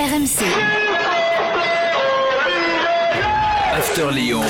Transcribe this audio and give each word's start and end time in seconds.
RMC. 0.00 0.40
After 3.74 4.10
Lyon. 4.10 4.40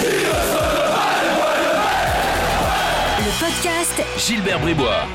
Le 3.19 3.41
podcast 3.41 4.01
Gilbert 4.17 4.61
Bribois. 4.61 5.09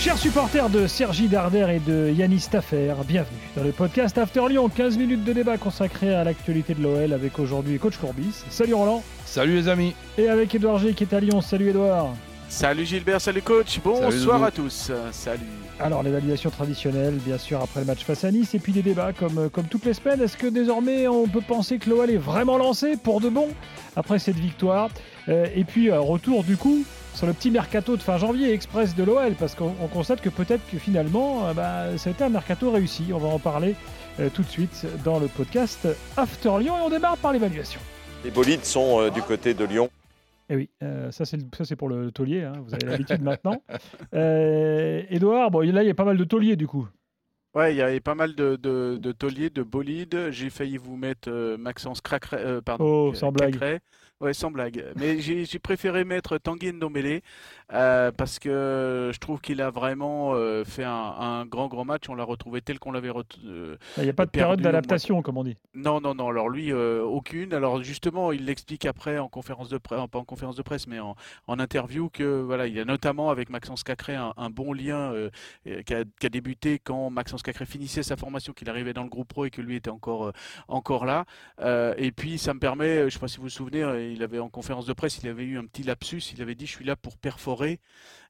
Chers 0.00 0.18
supporters 0.18 0.68
de 0.70 0.88
Sergi 0.88 1.28
Darder 1.28 1.68
et 1.76 1.78
de 1.78 2.10
Yannis 2.10 2.40
Staffer, 2.40 2.94
bienvenue 3.06 3.38
dans 3.56 3.62
le 3.62 3.70
podcast 3.70 4.18
After 4.18 4.48
Lyon. 4.48 4.68
15 4.68 4.98
minutes 4.98 5.22
de 5.22 5.32
débat 5.32 5.56
consacré 5.56 6.12
à 6.12 6.24
l'actualité 6.24 6.74
de 6.74 6.82
l'OL 6.82 7.12
avec 7.12 7.38
aujourd'hui 7.38 7.78
coach 7.78 7.96
Courbis. 7.96 8.42
Salut 8.50 8.74
Roland. 8.74 9.04
Salut 9.24 9.54
les 9.54 9.68
amis. 9.68 9.94
Et 10.18 10.28
avec 10.28 10.52
Edouard 10.52 10.78
G 10.78 10.94
qui 10.94 11.04
est 11.04 11.14
à 11.14 11.20
Lyon. 11.20 11.42
Salut 11.42 11.70
Edouard. 11.70 12.08
Salut 12.48 12.86
Gilbert, 12.86 13.20
salut 13.20 13.42
coach, 13.42 13.78
bonsoir 13.82 14.42
à 14.42 14.50
tous. 14.50 14.90
Salut. 15.12 15.46
Alors 15.82 16.02
l'évaluation 16.02 16.50
traditionnelle, 16.50 17.14
bien 17.14 17.38
sûr, 17.38 17.60
après 17.60 17.80
le 17.80 17.86
match 17.86 18.04
face 18.04 18.24
à 18.24 18.30
Nice, 18.30 18.54
et 18.54 18.58
puis 18.58 18.72
des 18.72 18.82
débats 18.82 19.12
comme, 19.12 19.50
comme 19.50 19.66
toutes 19.66 19.84
les 19.84 19.94
semaines. 19.94 20.20
Est-ce 20.22 20.36
que 20.36 20.46
désormais 20.46 21.08
on 21.08 21.26
peut 21.26 21.40
penser 21.40 21.78
que 21.78 21.90
l'OL 21.90 22.08
est 22.10 22.16
vraiment 22.16 22.56
lancé 22.56 22.96
pour 22.96 23.20
de 23.20 23.28
bon 23.28 23.48
après 23.96 24.18
cette 24.18 24.36
victoire 24.38 24.88
Euh, 25.28 25.46
Et 25.54 25.64
puis 25.64 25.88
euh, 25.90 26.00
retour 26.00 26.42
du 26.42 26.56
coup 26.56 26.84
sur 27.14 27.26
le 27.26 27.32
petit 27.32 27.50
mercato 27.50 27.96
de 27.96 28.02
fin 28.02 28.16
janvier 28.18 28.52
express 28.52 28.94
de 28.96 29.04
l'OL, 29.04 29.34
parce 29.38 29.54
qu'on 29.54 29.72
on 29.80 29.86
constate 29.86 30.20
que 30.20 30.30
peut-être 30.30 30.62
que 30.70 30.78
finalement, 30.78 31.46
euh, 31.46 31.52
bah, 31.52 31.94
été 31.94 32.24
un 32.24 32.28
mercato 32.30 32.70
réussi. 32.70 33.04
On 33.12 33.18
va 33.18 33.28
en 33.28 33.38
parler 33.38 33.74
euh, 34.18 34.28
tout 34.32 34.42
de 34.42 34.48
suite 34.48 34.86
dans 35.04 35.18
le 35.18 35.26
podcast 35.28 35.86
After 36.16 36.52
Lyon, 36.60 36.74
et 36.78 36.80
on 36.82 36.90
démarre 36.90 37.16
par 37.18 37.32
l'évaluation. 37.32 37.80
Les 38.24 38.30
bolides 38.30 38.64
sont 38.64 39.00
euh, 39.00 39.10
du 39.10 39.20
côté 39.22 39.52
de 39.54 39.64
Lyon. 39.64 39.90
Eh 40.52 40.56
oui, 40.56 40.68
euh, 40.82 41.10
ça 41.10 41.24
c'est 41.24 41.76
pour 41.76 41.88
le 41.88 42.12
taulier, 42.12 42.42
hein, 42.42 42.52
vous 42.62 42.74
avez 42.74 42.84
l'habitude 42.84 43.22
maintenant. 43.22 43.62
Euh, 44.12 45.02
Edouard, 45.08 45.50
bon, 45.50 45.60
là 45.60 45.82
il 45.82 45.86
y 45.86 45.90
a 45.90 45.94
pas 45.94 46.04
mal 46.04 46.18
de 46.18 46.24
tauliers 46.24 46.56
du 46.56 46.66
coup. 46.66 46.86
Ouais, 47.54 47.72
il 47.72 47.78
y 47.78 47.80
avait 47.80 48.00
pas 48.00 48.14
mal 48.14 48.34
de, 48.34 48.56
de, 48.56 48.98
de 49.00 49.12
tauliers, 49.12 49.48
de 49.48 49.62
bolides. 49.62 50.30
J'ai 50.30 50.50
failli 50.50 50.76
vous 50.76 50.96
mettre 50.96 51.30
euh, 51.30 51.56
Maxence 51.56 52.02
Cracret, 52.02 52.38
euh, 52.38 52.60
pardon, 52.60 52.84
Oh, 53.08 53.14
sans 53.14 53.32
blague. 53.32 53.52
Cacré. 53.52 53.80
Ouais, 54.22 54.32
sans 54.32 54.52
blague. 54.52 54.84
Mais 54.94 55.18
j'ai 55.18 55.44
j'ai 55.44 55.58
préféré 55.58 56.04
mettre 56.04 56.38
Tanguy 56.38 56.72
Ndombele 56.72 57.22
euh, 57.72 58.12
parce 58.12 58.38
que 58.38 59.10
je 59.12 59.18
trouve 59.18 59.40
qu'il 59.40 59.60
a 59.60 59.70
vraiment 59.70 60.32
euh, 60.34 60.64
fait 60.64 60.84
un, 60.84 60.92
un 60.92 61.44
grand 61.44 61.66
grand 61.66 61.84
match. 61.84 62.08
On 62.08 62.14
l'a 62.14 62.22
retrouvé 62.22 62.60
tel 62.62 62.78
qu'on 62.78 62.92
l'avait 62.92 63.10
ret- 63.10 63.24
euh, 63.44 63.76
Il 63.96 64.04
n'y 64.04 64.10
a 64.10 64.12
pas 64.12 64.24
de 64.26 64.30
période 64.30 64.60
d'adaptation, 64.60 65.22
comme 65.22 65.38
on 65.38 65.42
dit. 65.44 65.56
Non, 65.74 66.00
non, 66.00 66.14
non. 66.14 66.28
Alors 66.28 66.48
lui, 66.48 66.72
euh, 66.72 67.02
aucune. 67.02 67.52
Alors 67.52 67.82
justement, 67.82 68.30
il 68.30 68.44
l'explique 68.44 68.86
après 68.86 69.18
en 69.18 69.28
conférence 69.28 69.68
de 69.68 69.78
presse, 69.78 69.98
pas 70.08 70.18
en 70.20 70.24
conférence 70.24 70.54
de 70.54 70.62
presse, 70.62 70.86
mais 70.86 71.00
en, 71.00 71.16
en 71.48 71.58
interview 71.58 72.08
que 72.08 72.40
voilà, 72.42 72.68
il 72.68 72.74
y 72.74 72.80
a 72.80 72.84
notamment 72.84 73.30
avec 73.30 73.50
Maxence 73.50 73.82
Cacré 73.82 74.14
un, 74.14 74.32
un 74.36 74.50
bon 74.50 74.72
lien 74.72 75.12
euh, 75.12 75.30
euh, 75.66 75.82
qui, 75.82 75.94
a, 75.94 76.04
qui 76.20 76.26
a 76.26 76.28
débuté 76.28 76.78
quand 76.78 77.10
Maxence 77.10 77.42
Cacré 77.42 77.66
finissait 77.66 78.04
sa 78.04 78.16
formation, 78.16 78.52
qu'il 78.52 78.70
arrivait 78.70 78.92
dans 78.92 79.02
le 79.02 79.08
groupe 79.08 79.26
pro 79.26 79.46
et 79.46 79.50
que 79.50 79.60
lui 79.60 79.74
était 79.74 79.90
encore 79.90 80.26
euh, 80.28 80.32
encore 80.68 81.06
là. 81.06 81.24
Euh, 81.60 81.94
et 81.98 82.12
puis 82.12 82.38
ça 82.38 82.54
me 82.54 82.60
permet, 82.60 82.98
je 82.98 83.04
ne 83.04 83.10
sais 83.10 83.18
pas 83.18 83.26
si 83.28 83.38
vous 83.38 83.44
vous 83.44 83.48
souvenez, 83.48 83.82
il 84.12 84.22
avait 84.22 84.38
en 84.38 84.48
conférence 84.48 84.86
de 84.86 84.92
presse, 84.92 85.18
il 85.22 85.28
avait 85.28 85.44
eu 85.44 85.58
un 85.58 85.66
petit 85.66 85.82
lapsus. 85.82 86.22
Il 86.34 86.42
avait 86.42 86.54
dit, 86.54 86.66
je 86.66 86.72
suis 86.72 86.84
là 86.84 86.96
pour 86.96 87.16
perforer. 87.16 87.80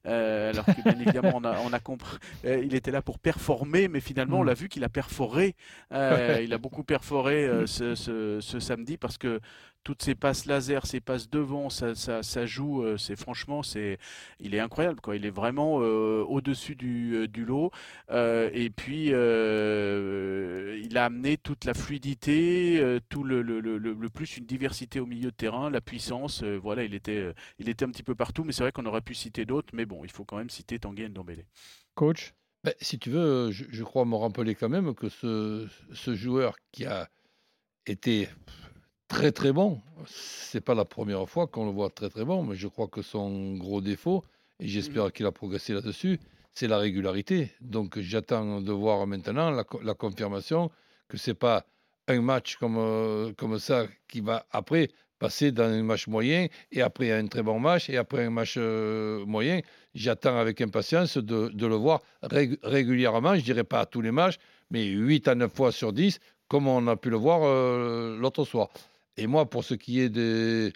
Euh, 0.05 0.49
alors 0.49 0.69
que 0.69 0.81
bien 0.81 0.99
évidemment, 0.99 1.31
on 1.35 1.43
a, 1.45 1.59
on 1.61 1.71
a 1.71 1.79
compris, 1.79 2.17
euh, 2.45 2.61
il 2.63 2.75
était 2.75 2.91
là 2.91 3.01
pour 3.01 3.19
performer, 3.19 3.87
mais 3.87 4.01
finalement, 4.01 4.39
on 4.39 4.43
l'a 4.43 4.53
vu 4.53 4.67
qu'il 4.69 4.83
a 4.83 4.89
perforé. 4.89 5.55
Euh, 5.93 6.41
il 6.43 6.53
a 6.53 6.57
beaucoup 6.57 6.83
perforé 6.83 7.45
euh, 7.45 7.65
ce, 7.65 7.95
ce- 7.95 8.39
ce 8.41 8.59
samedi 8.59 8.97
parce 8.97 9.17
que 9.17 9.39
toutes 9.83 10.01
ces 10.03 10.15
passes 10.15 10.45
laser, 10.45 10.85
ces 10.85 11.01
passes 11.01 11.29
devant, 11.29 11.69
ça, 11.69 11.93
ça, 11.95 12.23
ça 12.23 12.45
joue. 12.45 12.85
c'est 12.97 13.17
franchement, 13.17 13.63
c'est, 13.63 13.97
il 14.39 14.55
est 14.55 14.59
incroyable, 14.61 15.01
quoi. 15.01 15.15
Il 15.17 15.25
est 15.25 15.29
vraiment 15.29 15.75
au-dessus 15.75 16.75
du, 16.75 17.27
du 17.27 17.43
lot. 17.43 17.69
Et 18.09 18.69
puis, 18.75 19.07
il 19.07 20.97
a 20.97 21.05
amené 21.05 21.37
toute 21.37 21.65
la 21.65 21.73
fluidité, 21.73 22.81
tout 23.09 23.23
le, 23.23 23.41
le, 23.41 23.59
le, 23.59 23.77
le- 23.77 23.93
le 23.93 24.09
plus 24.09 24.37
une 24.37 24.45
diversité 24.45 24.99
au 24.99 25.05
milieu 25.05 25.31
de 25.31 25.35
terrain, 25.35 25.69
la 25.69 25.81
puissance. 25.81 26.43
voilà, 26.43 26.83
il 26.83 26.93
était, 26.93 27.33
il 27.59 27.69
était 27.69 27.85
un 27.85 27.89
petit 27.89 28.03
peu 28.03 28.15
partout, 28.15 28.43
mais 28.43 28.51
c'est 28.53 28.63
vrai 28.63 28.71
qu'on 28.71 28.85
aurait 28.85 29.01
pu 29.01 29.13
citer 29.13 29.45
d'autres. 29.45 29.69
Mais 29.73 29.85
bon, 29.85 29.92
il 30.03 30.11
faut 30.11 30.25
quand 30.25 30.37
même 30.37 30.49
citer 30.49 30.79
Tanguy 30.79 31.09
Ndombele. 31.09 31.45
Coach? 31.95 32.33
Ben, 32.63 32.73
si 32.79 32.97
tu 32.97 33.09
veux, 33.09 33.51
je, 33.51 33.65
je 33.69 33.83
crois 33.83 34.05
me 34.05 34.15
rappeler 34.15 34.55
quand 34.55 34.69
même 34.69 34.93
que 34.95 35.09
ce, 35.09 35.67
ce 35.93 36.15
joueur 36.15 36.55
qui 36.71 36.85
a 36.85 37.09
été 37.85 38.29
très 39.07 39.31
très 39.31 39.51
bon, 39.51 39.81
c'est 40.05 40.61
pas 40.61 40.73
la 40.73 40.85
première 40.85 41.29
fois 41.29 41.47
qu'on 41.47 41.65
le 41.65 41.71
voit 41.71 41.89
très 41.89 42.09
très 42.09 42.25
bon, 42.25 42.43
mais 42.43 42.55
je 42.55 42.67
crois 42.67 42.87
que 42.87 43.01
son 43.01 43.55
gros 43.55 43.81
défaut, 43.81 44.23
et 44.59 44.67
j'espère 44.67 45.11
qu'il 45.11 45.25
a 45.25 45.31
progressé 45.31 45.73
là-dessus, 45.73 46.19
c'est 46.53 46.67
la 46.67 46.77
régularité. 46.77 47.51
Donc 47.61 47.99
j'attends 47.99 48.61
de 48.61 48.71
voir 48.71 49.05
maintenant 49.07 49.51
la 49.51 49.93
confirmation 49.93 50.71
que 51.09 51.17
c'est 51.17 51.33
pas 51.33 51.65
un 52.07 52.21
match 52.21 52.57
comme, 52.57 52.77
euh, 52.77 53.33
comme 53.33 53.59
ça 53.59 53.87
qui 54.07 54.21
va 54.21 54.45
après 54.51 54.89
passer 55.19 55.51
dans 55.51 55.63
un 55.63 55.83
match 55.83 56.07
moyen 56.07 56.47
et 56.71 56.81
après 56.81 57.11
un 57.11 57.27
très 57.27 57.43
bon 57.43 57.59
match 57.59 57.89
et 57.89 57.97
après 57.97 58.25
un 58.25 58.29
match 58.29 58.55
euh, 58.57 59.25
moyen. 59.25 59.61
J'attends 59.95 60.37
avec 60.37 60.59
impatience 60.61 61.17
de, 61.17 61.49
de 61.49 61.67
le 61.67 61.75
voir 61.75 62.01
rég- 62.23 62.57
régulièrement, 62.63 63.35
je 63.35 63.41
dirais 63.41 63.63
pas 63.63 63.81
à 63.81 63.85
tous 63.85 64.01
les 64.01 64.11
matchs, 64.11 64.37
mais 64.71 64.85
8 64.85 65.27
à 65.27 65.35
9 65.35 65.53
fois 65.53 65.71
sur 65.71 65.93
10, 65.93 66.19
comme 66.47 66.67
on 66.67 66.87
a 66.87 66.95
pu 66.95 67.09
le 67.09 67.17
voir 67.17 67.41
euh, 67.43 68.17
l'autre 68.17 68.43
soir. 68.45 68.69
Et 69.17 69.27
moi, 69.27 69.47
pour 69.49 69.63
ce 69.63 69.75
qui 69.75 69.99
est 69.99 70.09
des, 70.09 70.73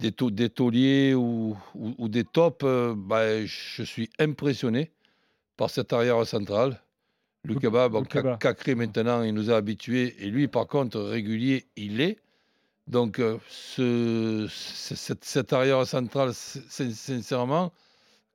des, 0.00 0.10
tau- 0.12 0.30
des 0.32 0.50
tauliers 0.50 1.14
ou, 1.14 1.56
ou- 1.74 1.94
ou 1.98 2.08
des 2.08 2.24
tops, 2.24 2.64
euh, 2.64 2.94
bah, 2.96 3.44
je 3.46 3.82
suis 3.84 4.10
impressionné 4.18 4.90
par 5.56 5.70
cet 5.70 5.92
arrière 5.92 6.26
central. 6.26 6.80
Kebab, 7.60 7.92
bon, 7.92 8.02
Cacré 8.38 8.74
maintenant, 8.74 9.22
il 9.22 9.34
nous 9.34 9.50
a 9.50 9.56
habitués. 9.56 10.14
Et 10.20 10.26
lui, 10.30 10.48
par 10.48 10.66
contre, 10.66 11.00
régulier, 11.00 11.66
il 11.76 12.00
est. 12.00 12.18
Donc, 12.88 13.18
euh, 13.20 13.38
ce, 13.48 14.46
ce- 14.50 14.94
cet, 14.96 15.24
cet 15.24 15.52
arrière 15.52 15.86
central, 15.86 16.34
sin- 16.34 16.60
sin- 16.68 16.90
sincèrement, 16.92 17.72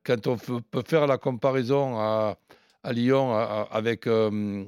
quand 0.08 0.26
on 0.26 0.36
peut 0.38 0.82
faire 0.86 1.06
la 1.06 1.18
comparaison 1.18 1.98
à, 1.98 2.38
à 2.82 2.92
Lyon 2.94 3.32
à- 3.34 3.42
à- 3.70 3.76
avec, 3.76 4.06
euh, 4.06 4.30
euh, 4.30 4.64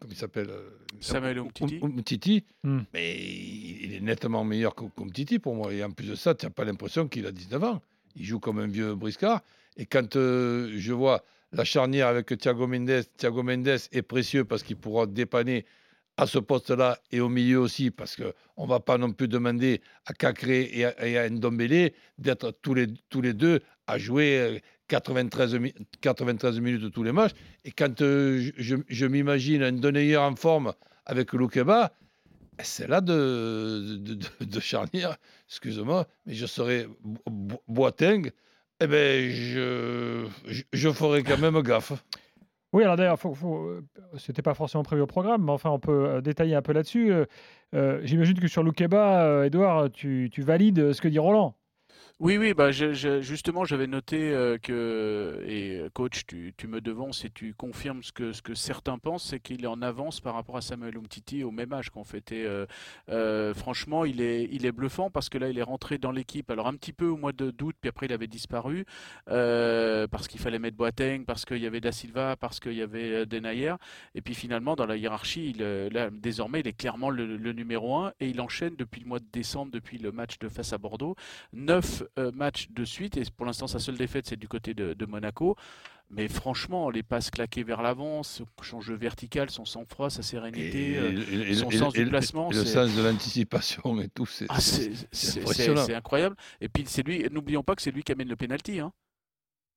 comment 0.00 0.10
il 0.12 0.16
s'appelle 0.16 0.50
euh, 0.50 0.70
Samuel 1.00 1.38
Umtiti. 1.38 1.78
Um- 1.80 1.98
Umtiti, 1.98 2.44
Hmm. 2.64 2.80
mais 2.92 3.16
il 3.16 3.84
il 3.84 3.94
est 3.94 4.00
nettement 4.00 4.42
meilleur 4.44 4.74
que- 4.74 4.84
qu'Umtiti 4.96 5.38
pour 5.38 5.54
moi. 5.54 5.72
Et 5.72 5.82
en 5.84 5.90
plus 5.92 6.08
de 6.08 6.14
ça, 6.16 6.34
tu 6.34 6.44
n'as 6.46 6.50
pas 6.50 6.64
l'impression 6.64 7.06
qu'il 7.08 7.26
a 7.26 7.32
19 7.32 7.62
ans. 7.64 7.80
Il 8.16 8.24
joue 8.24 8.40
comme 8.40 8.58
un 8.58 8.66
vieux 8.66 8.94
briscard. 8.96 9.40
Et 9.76 9.86
quand 9.86 10.16
euh, 10.16 10.72
je 10.76 10.92
vois 10.92 11.22
la 11.52 11.64
charnière 11.64 12.08
avec 12.08 12.36
Thiago 12.36 12.66
Mendes, 12.66 13.04
Thiago 13.16 13.42
Mendes 13.42 13.68
est 13.92 14.02
précieux 14.02 14.44
parce 14.44 14.62
qu'il 14.64 14.76
pourra 14.76 15.06
dépanner 15.06 15.64
à 16.16 16.26
ce 16.26 16.38
poste-là 16.38 16.98
et 17.12 17.20
au 17.20 17.28
milieu 17.30 17.60
aussi, 17.60 17.90
parce 17.90 18.14
qu'on 18.16 18.64
ne 18.64 18.68
va 18.68 18.80
pas 18.80 18.98
non 18.98 19.12
plus 19.12 19.26
demander 19.28 19.80
à 20.04 20.12
Cacré 20.12 20.68
et 20.72 20.84
à, 20.84 21.06
et 21.06 21.16
à 21.18 21.30
Ndombele 21.30 21.92
d'être 22.18 22.50
tous 22.62 22.74
les, 22.74 22.88
tous 23.08 23.22
les 23.22 23.32
deux 23.32 23.60
jouer 23.98 24.38
euh, 24.38 24.58
93, 24.88 25.54
mi- 25.56 25.74
93 26.00 26.60
minutes 26.60 26.92
tous 26.92 27.02
les 27.02 27.12
matchs. 27.12 27.32
Et 27.64 27.70
quand 27.70 28.00
euh, 28.02 28.50
je, 28.58 28.76
je- 28.88 29.06
m'imagine 29.06 29.62
un 29.62 29.72
Denayer 29.72 30.16
en 30.16 30.34
forme 30.36 30.72
avec 31.06 31.32
Loukeba, 31.32 31.92
c'est 32.62 32.88
là 32.88 33.00
de, 33.00 33.96
de, 33.98 34.14
de- 34.14 34.44
de 34.44 34.60
charnière, 34.60 35.16
excuse-moi, 35.48 36.06
mais 36.26 36.34
je 36.34 36.46
serais 36.46 36.86
Bo- 37.02 37.20
Bo- 37.30 37.62
Boateng, 37.68 38.30
eh 38.80 38.86
ben 38.86 39.30
je, 39.30 40.26
je, 40.72 40.90
ferai 40.90 41.22
quand 41.22 41.38
même 41.38 41.60
gaffe. 41.62 41.92
Oui, 42.72 42.84
alors 42.84 42.96
d'ailleurs, 42.96 43.18
faut, 43.18 43.34
faut, 43.34 43.66
euh, 43.66 43.84
c'était 44.16 44.42
pas 44.42 44.54
forcément 44.54 44.84
prévu 44.84 45.02
au 45.02 45.06
programme, 45.06 45.44
mais 45.44 45.50
enfin, 45.52 45.70
on 45.70 45.80
peut 45.80 46.06
euh, 46.06 46.20
détailler 46.20 46.54
un 46.54 46.62
peu 46.62 46.72
là-dessus. 46.72 47.12
Euh, 47.12 47.24
euh, 47.74 48.00
J'imagine 48.04 48.38
que 48.38 48.46
sur 48.46 48.62
Loukeba, 48.62 49.24
euh, 49.24 49.44
Edouard, 49.44 49.90
tu 49.90 50.30
valides 50.38 50.92
ce 50.92 51.00
que 51.00 51.08
dit 51.08 51.18
Roland. 51.18 51.56
Oui, 52.22 52.36
oui, 52.36 52.52
bah, 52.52 52.70
je- 52.70 52.92
je- 52.92 53.22
justement, 53.22 53.64
j'avais 53.64 53.86
noté 53.86 54.30
euh, 54.30 54.58
que, 54.58 55.42
et 55.46 55.78
euh, 55.78 55.88
coach, 55.88 56.26
tu, 56.26 56.52
tu 56.54 56.66
me 56.68 56.82
devances 56.82 57.24
et 57.24 57.30
tu 57.30 57.54
confirmes 57.54 58.02
ce 58.02 58.12
que, 58.12 58.32
ce 58.34 58.42
que 58.42 58.54
certains 58.54 58.98
pensent, 58.98 59.24
c'est 59.24 59.40
qu'il 59.40 59.64
est 59.64 59.66
en 59.66 59.80
avance 59.80 60.20
par 60.20 60.34
rapport 60.34 60.58
à 60.58 60.60
Samuel 60.60 60.98
Umtiti 60.98 61.44
au 61.44 61.50
même 61.50 61.72
âge 61.72 61.88
qu'on 61.88 62.04
fêtait. 62.04 62.44
Euh, 63.08 63.54
franchement, 63.54 64.04
il 64.04 64.20
est, 64.20 64.46
il 64.52 64.66
est 64.66 64.72
bluffant 64.72 65.08
parce 65.10 65.30
que 65.30 65.38
là, 65.38 65.48
il 65.48 65.58
est 65.58 65.62
rentré 65.62 65.96
dans 65.96 66.12
l'équipe, 66.12 66.50
alors 66.50 66.66
un 66.66 66.74
petit 66.74 66.92
peu 66.92 67.06
au 67.06 67.16
mois 67.16 67.32
de- 67.32 67.50
d'août, 67.50 67.74
puis 67.80 67.88
après, 67.88 68.04
il 68.04 68.12
avait 68.12 68.26
disparu 68.26 68.84
euh, 69.28 70.06
parce 70.06 70.28
qu'il 70.28 70.40
fallait 70.40 70.58
mettre 70.58 70.76
Boateng, 70.76 71.24
parce 71.24 71.46
qu'il 71.46 71.58
y 71.58 71.66
avait 71.66 71.80
Da 71.80 71.90
Silva, 71.92 72.36
parce 72.36 72.60
qu'il 72.60 72.74
y 72.74 72.82
avait 72.82 73.24
Denayer. 73.24 73.74
Et 74.14 74.20
puis 74.20 74.34
finalement, 74.34 74.76
dans 74.76 74.86
la 74.86 74.96
hiérarchie, 74.96 75.50
il, 75.56 75.62
là, 75.62 76.10
désormais, 76.10 76.60
il 76.60 76.68
est 76.68 76.72
clairement 76.76 77.08
le, 77.08 77.36
le 77.38 77.52
numéro 77.54 77.96
un 77.96 78.12
et 78.20 78.28
il 78.28 78.40
enchaîne 78.42 78.76
depuis 78.76 79.00
le 79.00 79.06
mois 79.06 79.20
de 79.20 79.26
décembre, 79.32 79.72
depuis 79.72 79.96
le 79.98 80.12
match 80.12 80.38
de 80.38 80.48
face 80.48 80.72
à 80.74 80.78
Bordeaux. 80.78 81.14
9 81.52 82.02
matchs 82.34 82.68
de 82.70 82.84
suite 82.84 83.16
et 83.16 83.22
pour 83.36 83.46
l'instant 83.46 83.66
sa 83.66 83.78
seule 83.78 83.96
défaite 83.96 84.26
c'est 84.26 84.38
du 84.38 84.48
côté 84.48 84.74
de, 84.74 84.94
de 84.94 85.06
Monaco. 85.06 85.56
Mais 86.12 86.26
franchement, 86.26 86.90
les 86.90 87.04
passes 87.04 87.30
claquées 87.30 87.62
vers 87.62 87.82
l'avant, 87.82 88.22
son 88.24 88.80
jeu 88.80 88.96
vertical, 88.96 89.48
son 89.48 89.64
sang-froid, 89.64 90.10
sa 90.10 90.22
sérénité, 90.22 90.96
euh, 90.96 91.54
son 91.54 91.70
sens 91.70 91.92
du 91.92 92.04
placement, 92.06 92.50
et 92.50 92.54
le 92.56 92.64
sens 92.64 92.96
de 92.96 93.02
l'anticipation 93.02 94.00
et 94.00 94.08
tout, 94.08 94.26
c'est 94.26 94.46
ah, 94.48 94.60
c'est- 94.60 95.94
incroyable. 95.94 96.34
Et 96.60 96.68
puis 96.68 96.82
c'est 96.86 97.06
lui, 97.06 97.24
n'oublions 97.30 97.62
pas 97.62 97.76
que 97.76 97.82
c'est 97.82 97.92
lui 97.92 98.02
qui 98.02 98.10
amène 98.10 98.28
le 98.28 98.34
penalty. 98.34 98.80
Hein. 98.80 98.92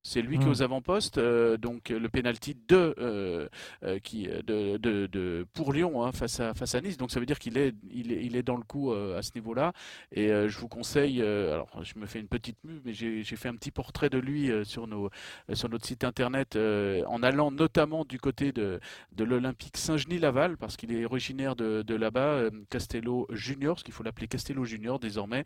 C'est 0.06 0.20
lui 0.20 0.36
qui 0.38 0.44
est 0.44 0.46
Mm. 0.46 0.50
aux 0.50 0.62
avant-postes, 0.62 1.16
euh, 1.16 1.56
donc 1.56 1.88
le 1.88 2.08
penalty 2.10 2.54
de, 2.68 2.94
euh, 2.98 3.48
euh, 3.84 3.98
qui, 4.00 4.28
de, 4.28 4.76
de, 4.76 5.06
de- 5.06 5.46
pour 5.54 5.72
Lyon 5.72 6.04
hein, 6.04 6.12
face, 6.12 6.40
à, 6.40 6.52
face 6.52 6.74
à 6.74 6.82
Nice. 6.82 6.98
Donc 6.98 7.10
ça 7.10 7.20
veut 7.20 7.26
dire 7.26 7.38
qu'il 7.38 7.56
est, 7.56 7.74
il 7.90 8.12
est, 8.12 8.22
il 8.22 8.36
est 8.36 8.42
dans 8.42 8.58
le 8.58 8.62
coup 8.64 8.92
euh, 8.92 9.18
à 9.18 9.22
ce 9.22 9.30
niveau-là. 9.34 9.72
Et 10.12 10.30
euh, 10.30 10.46
je 10.46 10.58
vous 10.58 10.68
conseille, 10.68 11.22
euh, 11.22 11.54
alors 11.54 11.82
je 11.82 11.98
me 11.98 12.04
fais 12.04 12.20
une 12.20 12.28
petite 12.28 12.58
mue, 12.64 12.82
mais 12.84 12.92
j'ai 12.92 13.24
fait 13.24 13.48
un 13.48 13.56
petit 13.56 13.70
portrait 13.70 14.10
de 14.10 14.18
lui 14.18 14.50
euh, 14.50 14.62
sur, 14.62 14.86
nos, 14.86 15.06
euh, 15.48 15.54
sur 15.54 15.70
notre 15.70 15.86
site 15.86 16.04
internet 16.04 16.54
euh, 16.56 17.02
en 17.06 17.22
allant 17.22 17.50
notamment 17.50 18.04
du 18.04 18.18
côté 18.20 18.52
de, 18.52 18.80
de 19.12 19.24
l'Olympique 19.24 19.78
Saint-Genis-Laval, 19.78 20.58
parce 20.58 20.76
qu'il 20.76 20.92
est 20.92 21.06
originaire 21.06 21.56
de, 21.56 21.80
de 21.80 21.94
là-bas, 21.94 22.20
euh, 22.20 22.50
Castello 22.68 23.26
Junior, 23.30 23.74
parce 23.76 23.82
qu'il 23.84 23.94
faut 23.94 24.02
l'appeler 24.02 24.28
Castello 24.28 24.66
Junior 24.66 24.98
désormais 24.98 25.44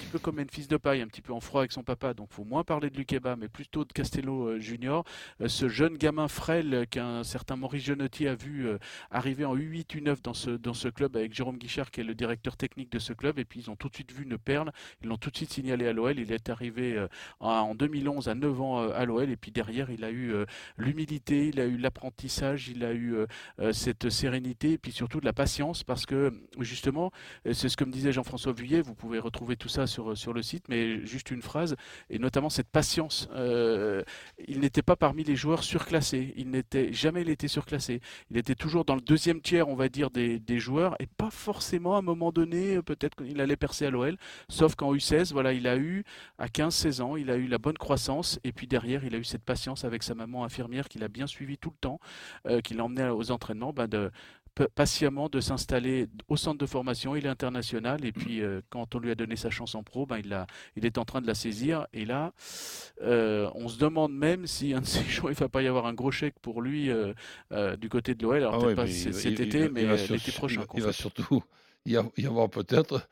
petit 0.00 0.08
peu 0.08 0.18
comme 0.18 0.38
un 0.38 0.46
fils 0.50 0.66
de 0.66 0.78
paille, 0.78 1.02
un 1.02 1.06
petit 1.06 1.20
peu 1.20 1.34
en 1.34 1.40
froid 1.40 1.60
avec 1.60 1.72
son 1.72 1.82
papa, 1.82 2.14
donc 2.14 2.30
faut 2.30 2.44
moins 2.44 2.64
parler 2.64 2.88
de 2.88 2.96
Luqueba, 2.96 3.36
mais 3.36 3.48
plutôt 3.48 3.84
de 3.84 3.92
Castello 3.92 4.48
euh, 4.48 4.58
Junior. 4.58 5.04
Euh, 5.42 5.48
ce 5.48 5.68
jeune 5.68 5.98
gamin 5.98 6.26
frêle 6.26 6.86
qu'un 6.90 7.22
certain 7.22 7.56
Maurice 7.56 7.84
Genotti 7.84 8.26
a 8.26 8.34
vu 8.34 8.66
euh, 8.66 8.78
arriver 9.10 9.44
en 9.44 9.54
U8, 9.54 10.00
U9 10.00 10.22
dans 10.22 10.32
ce, 10.32 10.50
dans 10.50 10.72
ce 10.72 10.88
club 10.88 11.16
avec 11.16 11.34
Jérôme 11.34 11.58
Guichard 11.58 11.90
qui 11.90 12.00
est 12.00 12.04
le 12.04 12.14
directeur 12.14 12.56
technique 12.56 12.90
de 12.90 12.98
ce 12.98 13.12
club, 13.12 13.38
et 13.38 13.44
puis 13.44 13.60
ils 13.60 13.70
ont 13.70 13.76
tout 13.76 13.90
de 13.90 13.94
suite 13.94 14.10
vu 14.12 14.24
une 14.24 14.38
perle, 14.38 14.72
ils 15.02 15.08
l'ont 15.08 15.18
tout 15.18 15.30
de 15.30 15.36
suite 15.36 15.52
signalé 15.52 15.86
à 15.86 15.92
l'OL, 15.92 16.18
il 16.18 16.32
est 16.32 16.48
arrivé 16.48 17.06
en 17.40 17.50
en 17.50 17.74
2011 17.74 18.28
à 18.28 18.34
9 18.34 18.60
ans 18.60 18.78
à 18.90 19.04
l'OL, 19.04 19.28
et 19.28 19.36
puis 19.36 19.50
derrière 19.50 19.90
il 19.90 20.04
a 20.04 20.10
eu 20.10 20.32
l'humilité, 20.78 21.48
il 21.48 21.60
a 21.60 21.66
eu 21.66 21.76
l'apprentissage, 21.76 22.68
il 22.68 22.84
a 22.84 22.94
eu 22.94 23.16
cette 23.72 24.08
sérénité, 24.08 24.72
et 24.72 24.78
puis 24.78 24.92
surtout 24.92 25.20
de 25.20 25.26
la 25.26 25.32
patience, 25.32 25.84
parce 25.84 26.06
que 26.06 26.32
justement, 26.58 27.10
C'est 27.52 27.68
ce 27.68 27.76
que 27.76 27.84
me 27.84 27.92
disait 27.92 28.12
Jean-François 28.12 28.52
Vuillet, 28.52 28.80
vous 28.80 28.94
pouvez 28.94 29.18
retrouver 29.18 29.56
tout 29.56 29.68
ça 29.68 29.86
sur, 29.90 30.16
sur 30.16 30.32
le 30.32 30.42
site, 30.42 30.64
mais 30.68 31.04
juste 31.04 31.30
une 31.30 31.42
phrase, 31.42 31.76
et 32.08 32.18
notamment 32.18 32.48
cette 32.48 32.68
patience. 32.68 33.28
Euh, 33.34 34.02
il 34.48 34.60
n'était 34.60 34.82
pas 34.82 34.96
parmi 34.96 35.24
les 35.24 35.36
joueurs 35.36 35.62
surclassés, 35.62 36.32
il 36.36 36.50
n'était 36.50 36.92
jamais 36.92 37.22
il 37.22 37.28
était 37.28 37.48
surclassé. 37.48 38.00
Il 38.30 38.38
était 38.38 38.54
toujours 38.54 38.84
dans 38.84 38.94
le 38.94 39.00
deuxième 39.00 39.40
tiers, 39.40 39.68
on 39.68 39.74
va 39.74 39.88
dire, 39.88 40.10
des, 40.10 40.38
des 40.38 40.58
joueurs, 40.58 40.96
et 41.00 41.06
pas 41.06 41.30
forcément 41.30 41.96
à 41.96 41.98
un 41.98 42.02
moment 42.02 42.32
donné, 42.32 42.76
euh, 42.76 42.82
peut-être 42.82 43.16
qu'il 43.16 43.40
allait 43.40 43.56
percer 43.56 43.86
à 43.86 43.90
l'OL, 43.90 44.16
sauf 44.48 44.74
qu'en 44.74 44.94
U16, 44.94 45.32
voilà, 45.32 45.52
il 45.52 45.66
a 45.66 45.76
eu, 45.76 46.04
à 46.38 46.46
15-16 46.46 47.02
ans, 47.02 47.16
il 47.16 47.30
a 47.30 47.36
eu 47.36 47.46
la 47.46 47.58
bonne 47.58 47.78
croissance, 47.78 48.38
et 48.44 48.52
puis 48.52 48.66
derrière, 48.66 49.04
il 49.04 49.14
a 49.14 49.18
eu 49.18 49.24
cette 49.24 49.44
patience 49.44 49.84
avec 49.84 50.02
sa 50.02 50.14
maman 50.14 50.44
infirmière 50.44 50.88
qu'il 50.88 51.04
a 51.04 51.08
bien 51.08 51.26
suivi 51.26 51.58
tout 51.58 51.70
le 51.70 51.78
temps, 51.80 52.00
euh, 52.46 52.60
qui 52.60 52.74
l'emmenait 52.74 53.08
aux 53.08 53.30
entraînements, 53.30 53.72
ben, 53.72 53.88
de, 53.88 54.10
patiemment 54.74 55.28
de 55.28 55.40
s'installer 55.40 56.08
au 56.28 56.36
centre 56.36 56.58
de 56.58 56.66
formation, 56.66 57.16
il 57.16 57.26
est 57.26 57.28
international 57.28 58.04
et 58.04 58.12
puis 58.12 58.42
euh, 58.42 58.60
quand 58.70 58.94
on 58.94 58.98
lui 58.98 59.10
a 59.10 59.14
donné 59.14 59.36
sa 59.36 59.50
chance 59.50 59.74
en 59.74 59.82
pro, 59.82 60.06
ben, 60.06 60.18
il, 60.24 60.32
a, 60.32 60.46
il 60.76 60.84
est 60.84 60.98
en 60.98 61.04
train 61.04 61.20
de 61.20 61.26
la 61.26 61.34
saisir 61.34 61.86
et 61.92 62.04
là 62.04 62.32
euh, 63.02 63.48
on 63.54 63.68
se 63.68 63.78
demande 63.78 64.12
même 64.12 64.46
si 64.46 64.74
un 64.74 64.80
de 64.80 64.86
ces 64.86 65.04
jours 65.08 65.30
il 65.30 65.36
va 65.36 65.48
pas 65.48 65.62
y 65.62 65.66
avoir 65.66 65.86
un 65.86 65.94
gros 65.94 66.10
chèque 66.10 66.38
pour 66.42 66.62
lui 66.62 66.90
euh, 66.90 67.76
du 67.76 67.88
côté 67.88 68.14
de 68.14 68.22
l'OL, 68.22 68.36
alors 68.36 68.54
Ah 68.54 68.58
peut-être 68.58 68.68
ouais, 68.68 68.74
pas 68.74 68.86
cet 68.86 69.24
il- 69.24 69.42
été 69.42 69.60
il 69.66 69.70
mais 69.72 69.96
l'été 70.06 70.32
prochain. 70.32 70.62
Il 70.74 70.82
va, 70.82 70.92
surtout 70.92 71.42
y 71.86 71.96
avoir 72.26 72.50
peut-être 72.50 73.08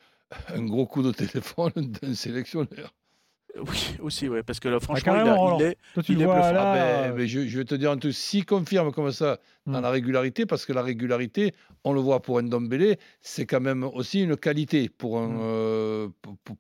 un 0.49 0.63
gros 0.65 0.87
coup 0.87 1.03
de 1.03 1.13
téléphone 1.13 1.73
d'un 2.03 2.15
sélectionneur. 2.15 2.93
Oui, 3.67 3.97
aussi 4.01 4.29
ouais, 4.29 4.43
parce 4.43 4.61
que 4.61 4.69
là 4.69 4.79
franchement 4.81 5.15
il, 5.17 5.29
a- 5.29 5.57
il 5.59 5.63
est 5.67 5.77
Toi, 5.95 6.03
tu 6.03 6.13
il 6.13 6.19
le 6.19 6.23
est 6.23 6.25
vois 6.27 6.35
bluffant. 6.35 6.53
là. 6.53 6.71
Ah 6.71 6.75
ben, 6.75 7.13
euh, 7.13 7.15
mais 7.17 7.27
je, 7.27 7.47
je 7.47 7.59
vais 7.59 7.65
te 7.65 7.75
dire 7.75 7.91
un 7.91 7.97
truc, 7.99 8.13
s'il 8.15 8.45
confirme 8.47 8.93
comme 8.93 9.11
ça 9.13 9.39
dans 9.67 9.79
Hmm. 9.81 9.83
la 9.83 9.91
régularité, 9.91 10.47
parce 10.47 10.65
que 10.65 10.73
la 10.73 10.83
régularité, 10.83 11.53
on 11.85 11.93
le 11.93 12.01
voit 12.01 12.21
pour 12.23 12.39
un 12.39 12.43
Dombélé, 12.43 12.99
c'est 13.21 13.45
quand 13.47 13.61
même 13.61 13.85
aussi 13.85 14.23
une 14.23 14.37
qualité 14.37 14.89
pour 14.89 15.19
un, 15.19 15.29
Hmm. 15.29 15.39
euh, 15.43 16.09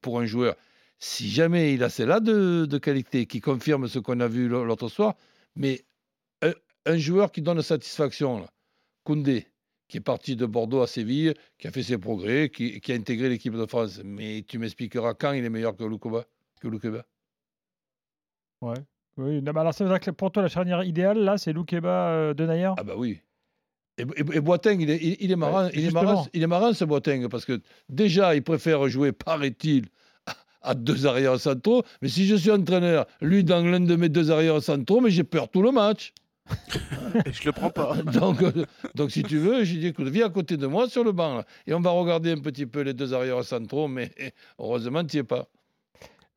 pour, 0.03 0.19
un 0.21 0.27
joueur. 0.27 0.55
Si 0.99 1.29
jamais 1.31 1.75
il 1.75 1.83
a 1.85 1.89
celle-là 1.89 2.21
de, 2.21 2.67
de 2.67 2.79
qualité, 2.79 3.27
qui 3.27 3.41
confirme 3.41 3.87
ce 3.89 3.99
qu'on 3.99 4.21
a 4.21 4.29
vu 4.29 4.49
l'autre 4.49 4.89
soir, 4.89 5.15
mais 5.57 5.85
un, 6.43 6.53
un 6.87 6.97
joueur 6.99 7.31
qui 7.33 7.41
donne 7.43 7.63
satisfaction, 7.63 8.41
là, 8.41 8.47
Koundé, 9.05 9.47
qui 9.89 9.97
est 9.97 10.01
parti 10.03 10.37
de 10.37 10.45
Bordeaux 10.45 10.83
à 10.83 10.87
Séville, 10.87 11.33
qui 11.57 11.67
a 11.67 11.71
fait 11.71 11.83
ses 11.83 11.97
progrès, 11.97 12.51
qui, 12.51 12.81
qui 12.81 12.93
a 12.93 12.95
intégré 12.95 13.29
l'équipe 13.31 13.55
de 13.55 13.65
France, 13.65 14.03
mais 14.05 14.45
tu 14.47 14.59
m'expliqueras 14.59 15.15
quand 15.15 15.33
il 15.33 15.45
est 15.45 15.49
meilleur 15.51 15.75
que 15.77 15.85
Lukoba, 15.85 16.25
que 16.59 16.69
Lukeba 16.69 17.05
Ouais. 18.61 18.75
Oui, 19.17 19.43
non, 19.43 19.53
mais 19.53 19.61
alors 19.61 19.75
ça 19.75 19.85
veut 19.85 19.91
dire 19.91 20.01
que 20.01 20.11
pour 20.11 20.31
toi, 20.31 20.43
la 20.43 20.49
charnière 20.49 20.83
idéale, 20.85 21.19
là, 21.19 21.39
c'est 21.39 21.53
Loukeba 21.53 22.11
euh, 22.11 22.35
de 22.35 22.47
Nayer 22.47 22.73
Ah 22.77 22.85
bah 22.85 22.95
oui. 22.97 23.21
Et, 23.99 24.03
et- 24.03 24.37
et 24.37 24.41
Boateng, 24.41 24.81
il 24.81 24.91
est, 24.91 24.99
il, 25.03 25.17
il 25.21 25.33
est 25.33 25.37
marrant, 25.37 25.65
Ouais, 25.65 25.71
il, 25.75 25.85
est 25.87 25.91
marrant, 25.91 26.27
il 26.33 26.43
est 26.43 26.47
marrant 26.47 26.73
ce 26.73 26.85
Boateng, 26.85 27.29
parce 27.29 27.45
que 27.45 27.61
déjà, 27.89 28.37
il 28.37 28.43
préfère 28.45 28.87
jouer, 28.89 29.11
paraît-il, 29.13 29.87
à 30.63 30.75
deux 30.75 31.07
arrières 31.07 31.39
centraux. 31.41 31.83
Mais 32.03 32.09
si 32.09 32.27
je 32.27 32.37
suis 32.37 32.51
entraîneur, 32.51 33.07
lui 33.21 33.43
dans 33.43 33.65
l'un 33.65 33.81
de 33.81 33.97
mes 33.97 34.09
deux 34.09 34.31
arrières 34.31 34.63
centraux, 34.63 35.01
mais 35.01 35.11
j'ai 35.11 35.25
peur 35.25 35.49
tout 35.49 35.63
le 35.63 35.73
match. 35.73 36.13
Et 37.27 37.33
je 37.33 37.45
le 37.45 37.53
prends 37.53 37.71
pas. 37.71 37.97
donc, 38.03 38.43
euh, 38.43 38.65
donc 38.95 39.11
si 39.11 39.23
tu 39.23 39.39
veux, 39.39 39.65
j'ai 39.65 39.79
dit, 39.79 39.87
écoute, 39.89 40.09
viens 40.09 40.27
à 40.27 40.31
côté 40.31 40.57
de 40.57 40.67
moi 40.67 40.89
sur 40.89 41.03
le 41.05 41.13
banc, 41.13 41.37
là, 41.39 41.45
et 41.67 41.75
on 41.75 41.81
va 41.81 41.91
regarder 41.91 42.33
un 42.33 42.39
petit 42.41 42.67
peu 42.67 42.81
les 42.83 42.95
deux 42.95 43.13
arrières 43.15 43.43
centraux, 43.45 43.89
mais 43.89 44.11
heureusement, 44.59 45.05
tu 45.05 45.17
n'y 45.17 45.21
es 45.21 45.25
pas. 45.25 45.49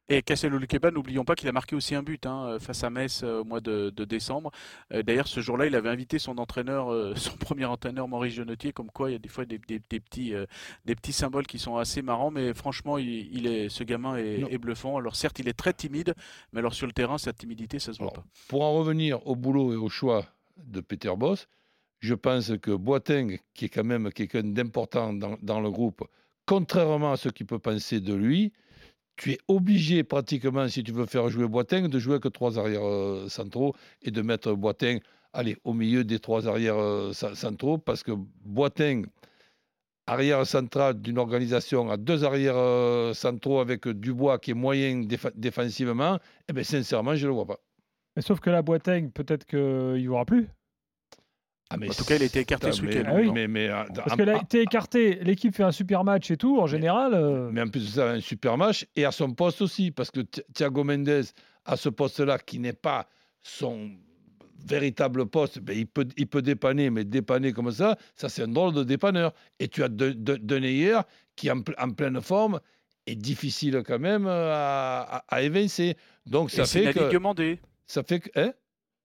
Et 0.09 0.21
Cassel 0.23 0.51
Lukeba, 0.51 0.91
n'oublions 0.91 1.23
pas 1.23 1.35
qu'il 1.35 1.47
a 1.47 1.53
marqué 1.53 1.73
aussi 1.73 1.95
un 1.95 2.03
but 2.03 2.25
hein, 2.25 2.57
face 2.59 2.83
à 2.83 2.89
Metz 2.89 3.21
euh, 3.23 3.41
au 3.41 3.43
mois 3.45 3.61
de, 3.61 3.91
de 3.95 4.03
décembre. 4.03 4.51
Euh, 4.93 5.03
D'ailleurs, 5.03 5.27
ce 5.27 5.39
jour-là, 5.39 5.67
il 5.67 5.75
avait 5.75 5.87
invité 5.87 6.19
son 6.19 6.37
entraîneur, 6.37 6.91
euh, 6.91 7.13
son 7.15 7.37
premier 7.37 7.63
entraîneur, 7.63 8.09
Maurice 8.09 8.33
Genotier, 8.33 8.73
comme 8.73 8.91
quoi 8.91 9.09
il 9.09 9.13
y 9.13 9.15
a 9.15 9.19
des 9.19 9.29
fois 9.29 9.45
des, 9.45 9.57
des- 9.59 9.79
des 9.89 9.99
petits, 10.01 10.33
euh, 10.33 10.45
des 10.83 10.95
petits 10.95 11.13
symboles 11.13 11.47
qui 11.47 11.59
sont 11.59 11.77
assez 11.77 12.01
marrants. 12.01 12.29
Mais 12.29 12.53
franchement, 12.53 12.97
il, 12.97 13.07
il 13.33 13.47
est, 13.47 13.69
ce 13.69 13.85
gamin 13.85 14.17
est, 14.17 14.57
bluffant. 14.57 14.97
Alors 14.97 15.15
certes, 15.15 15.39
il 15.39 15.47
est 15.47 15.53
très 15.57 15.71
timide, 15.71 16.13
mais 16.51 16.59
alors 16.59 16.73
sur 16.73 16.87
le 16.87 16.93
terrain, 16.93 17.17
sa 17.17 17.31
timidité, 17.31 17.79
ça 17.79 17.93
se 17.93 17.99
voit 17.99 18.07
Alors, 18.11 18.23
pas. 18.23 18.29
Pour 18.49 18.63
en 18.63 18.73
revenir 18.73 19.25
au 19.25 19.35
boulot 19.37 19.71
et 19.71 19.77
au 19.77 19.87
choix 19.87 20.25
de 20.57 20.81
Peter 20.81 21.13
Boss, 21.15 21.47
je 22.01 22.15
pense 22.15 22.51
que 22.61 22.71
Boateng, 22.71 23.37
qui 23.53 23.65
est 23.65 23.69
quand 23.69 23.85
même 23.85 24.11
quelqu'un 24.11 24.43
d'important 24.43 25.13
dans, 25.13 25.37
dans 25.41 25.61
le 25.61 25.71
groupe, 25.71 26.03
contrairement 26.45 27.13
à 27.13 27.17
ce 27.17 27.29
qu'il 27.29 27.45
peut 27.45 27.59
penser 27.59 28.01
de 28.01 28.13
lui, 28.13 28.51
tu 29.21 29.33
es 29.33 29.37
obligé 29.47 30.03
pratiquement, 30.03 30.67
si 30.67 30.83
tu 30.83 30.91
veux 30.91 31.05
faire 31.05 31.29
jouer 31.29 31.47
Boateng, 31.47 31.87
de 31.87 31.99
jouer 31.99 32.19
que 32.19 32.27
trois 32.27 32.57
arrières 32.57 32.83
euh, 32.83 33.29
centraux 33.29 33.75
et 34.01 34.09
de 34.09 34.21
mettre 34.23 34.51
allez, 35.33 35.57
au 35.63 35.73
milieu 35.73 36.03
des 36.03 36.17
trois 36.17 36.47
arrières 36.47 36.79
euh, 36.79 37.11
cen- 37.11 37.35
centraux, 37.35 37.77
parce 37.77 38.01
que 38.01 38.13
Boateng, 38.43 39.05
arrière 40.07 40.45
central 40.47 40.99
d'une 40.99 41.19
organisation 41.19 41.91
à 41.91 41.97
deux 41.97 42.23
arrières 42.23 42.57
euh, 42.57 43.13
centraux 43.13 43.59
avec 43.59 43.87
Dubois 43.87 44.39
qui 44.39 44.51
est 44.51 44.55
moyen 44.55 45.03
défensivement, 45.35 46.17
eh 46.49 46.53
bien, 46.53 46.63
sincèrement, 46.63 47.15
je 47.15 47.25
ne 47.25 47.29
le 47.29 47.35
vois 47.35 47.45
pas. 47.45 47.59
Mais 48.15 48.23
sauf 48.23 48.39
que 48.39 48.49
la 48.49 48.63
Boateng, 48.63 49.11
peut-être 49.11 49.45
qu'il 49.45 50.01
n'y 50.01 50.07
aura 50.07 50.25
plus. 50.25 50.47
Ah, 51.73 51.77
mais 51.77 51.89
En 51.89 51.93
tout 51.93 52.03
cas, 52.03 52.15
il 52.17 52.21
a 52.21 52.25
été 52.25 52.39
écarté 52.39 52.71
ce 52.71 52.81
week-end. 52.81 53.03
Ah 53.07 53.13
oui. 53.15 53.31
mais, 53.31 53.47
mais, 53.47 53.69
euh, 53.69 53.83
Parce 53.95 54.13
en- 54.13 54.17
que 54.17 54.23
là, 54.23 54.33
en- 54.33 54.39
il 54.39 54.43
été 54.43 54.61
écarté, 54.61 55.15
l'équipe 55.23 55.55
fait 55.55 55.63
un 55.63 55.71
super 55.71 56.03
match 56.03 56.29
et 56.29 56.35
tout, 56.37 56.59
en 56.59 56.67
général. 56.67 57.13
euh, 57.13 57.49
mais 57.51 57.61
en 57.61 57.67
plus 57.69 57.85
de 57.85 57.89
ça, 57.91 58.09
un 58.11 58.19
super 58.19 58.57
match 58.57 58.85
et 58.95 59.05
à 59.05 59.11
son 59.11 59.31
poste 59.33 59.61
aussi, 59.61 59.91
parce 59.91 60.11
que 60.11 60.19
Thi- 60.19 60.41
Thiago 60.53 60.83
Mendes, 60.83 61.23
à 61.65 61.77
ce 61.77 61.87
poste-là, 61.89 62.39
qui 62.39 62.59
n'est 62.59 62.73
pas 62.73 63.07
son 63.41 63.89
véritable 64.65 65.25
poste, 65.27 65.59
ben, 65.59 65.75
il, 65.77 65.87
peut, 65.87 66.07
il 66.17 66.27
peut 66.27 66.41
dépanner, 66.41 66.89
mais 66.89 67.03
dépanner 67.03 67.51
comme 67.53 67.71
ça, 67.71 67.97
ça 68.15 68.29
c'est 68.29 68.43
un 68.43 68.47
drôle 68.47 68.73
de 68.73 68.83
dépanneur. 68.83 69.33
Et 69.59 69.67
tu 69.67 69.81
as 69.83 69.89
De, 69.89 70.11
de, 70.11 70.35
Denayer, 70.35 70.99
qui 71.35 71.49
en, 71.49 71.57
ple- 71.61 71.73
en 71.81 71.89
pleine 71.91 72.21
forme 72.21 72.59
est 73.07 73.15
difficile 73.15 73.81
quand 73.85 73.97
même 73.99 74.27
euh, 74.27 74.51
à, 74.53 75.17
à, 75.17 75.35
à 75.35 75.41
évincer. 75.41 75.95
Donc 76.25 76.51
ça 76.51 76.63
Et 76.63 76.65
fait 76.65 76.93
que... 76.93 77.17
Ça 77.87 78.03
fait 78.03 78.19
que 78.19 78.29
hein? 78.39 78.53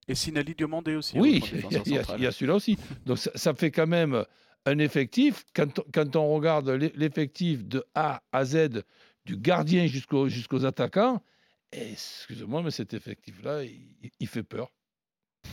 Et 0.09 0.15
Sinali 0.15 0.55
Diomandé 0.55 0.95
aussi. 0.97 1.19
Oui, 1.19 1.41
notre 1.71 2.17
il 2.17 2.23
y 2.23 2.27
a, 2.27 2.33
celui-là 2.33 2.55
aussi. 2.55 2.77
Donc 3.05 3.19
ça, 3.19 3.31
ça 3.35 3.55
fait 3.55 3.71
quand 3.71 3.87
même 3.87 4.25
un 4.65 4.79
effectif. 4.79 5.45
Quand, 5.55 5.79
on- 5.79 5.85
quand 5.93 6.17
on 6.17 6.35
regarde 6.35 6.69
l'e- 6.69 6.93
l'effectif 6.95 7.65
de 7.65 7.85
A 7.95 8.23
à 8.33 8.45
Z, 8.45 8.83
du 9.25 9.37
gardien 9.37 9.87
jusqu'au- 9.87 10.29
jusqu'aux 10.29 10.65
attaquants, 10.65 11.23
et 11.73 11.93
excusez-moi, 11.93 12.63
mais 12.63 12.71
cet 12.71 12.95
effectif-là, 12.95 13.65
il, 13.65 14.11
il 14.21 14.27
fait 14.29 14.45
peur. 14.45 14.71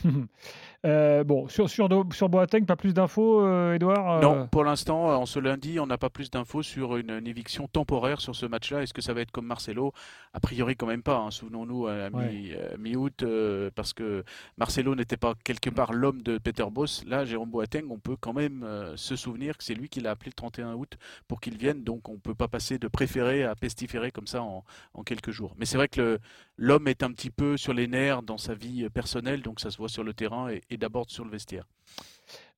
euh, 0.86 1.24
bon, 1.24 1.48
sur, 1.48 1.70
sur, 1.70 1.88
sur 2.14 2.30
Boateng, 2.30 2.66
pas 2.66 2.76
plus 2.76 2.94
d'infos, 2.94 3.42
euh, 3.42 3.74
Edouard 3.76 4.18
euh, 4.18 4.22
Non, 4.22 4.48
pour 4.48 4.64
l'instant, 4.66 5.06
en 5.18 5.26
ce 5.26 5.40
lundi, 5.40 5.80
on 5.80 5.86
n'a 5.88 5.98
pas 5.98 6.10
plus 6.10 6.30
d'infos 6.30 6.62
sur 6.62 6.98
une, 6.98 7.12
une 7.12 7.28
éviction 7.28 7.68
temporaire 7.68 8.20
sur 8.20 8.36
ce 8.36 8.46
match-là. 8.46 8.84
Est-ce 8.84 8.94
que 8.94 9.02
ça 9.02 9.14
va 9.14 9.22
être 9.22 9.32
comme 9.32 9.46
Marcelo? 9.46 9.94
A 10.34 10.40
priori, 10.42 10.76
quand 10.76 10.88
même 10.88 11.04
pas. 11.04 11.18
hein. 11.18 11.32
Souvenons-nous 11.32 11.88
à 11.88 12.10
Ouais. 12.10 12.52
euh, 12.58 12.76
mi-août, 12.78 13.24
euh, 13.24 13.70
parce 13.76 13.94
que 13.94 14.26
Marcelo 14.58 14.94
n'était 14.96 15.16
pas 15.18 15.36
quelque 15.46 15.70
part 15.70 15.94
l'homme 15.94 16.22
de 16.22 16.38
Peter 16.38 16.66
Boss. 16.70 17.04
Là, 17.08 17.24
Jérôme 17.24 17.50
Boateng, 17.52 17.86
on 17.90 18.00
peut 18.00 18.18
quand 18.20 18.34
même 18.34 18.64
euh, 18.64 18.98
se 18.98 19.16
souvenir 19.16 19.58
que 19.58 19.64
c'est 19.64 19.76
lui 19.76 19.88
qui 19.88 20.02
l'a 20.02 20.12
appelé 20.12 20.30
le 20.32 20.34
31 20.36 20.74
août 20.74 20.98
pour 21.30 21.40
qu'il 21.40 21.58
vienne. 21.58 21.84
Donc, 21.84 22.10
on 22.10 22.14
ne 22.14 22.18
peut 22.18 22.36
pas 22.36 22.50
passer 22.50 22.78
de 22.78 22.88
préféré 22.90 23.44
à 23.46 23.56
pestiféré 23.56 24.12
comme 24.12 24.28
ça 24.28 24.42
en, 24.44 24.66
en 24.94 25.04
quelques 25.04 25.32
jours. 25.32 25.54
Mais 25.58 25.66
c'est 25.66 25.78
vrai 25.78 25.88
que 25.88 26.20
l'homme 26.58 26.88
est 26.90 27.04
un 27.04 27.12
petit 27.12 27.30
peu 27.30 27.56
sur 27.56 27.74
les 27.74 27.88
nerfs 27.88 28.22
dans 28.24 28.38
sa 28.38 28.54
vie 28.54 28.90
personnelle, 28.90 29.42
donc 29.42 29.60
ça 29.60 29.70
se 29.72 29.78
voit 29.78 29.83
sur 29.88 30.04
le 30.04 30.14
terrain 30.14 30.50
et, 30.50 30.62
et 30.70 30.78
d'abord 30.78 31.06
sur 31.10 31.26
le 31.26 31.32
vestiaire. 31.32 31.66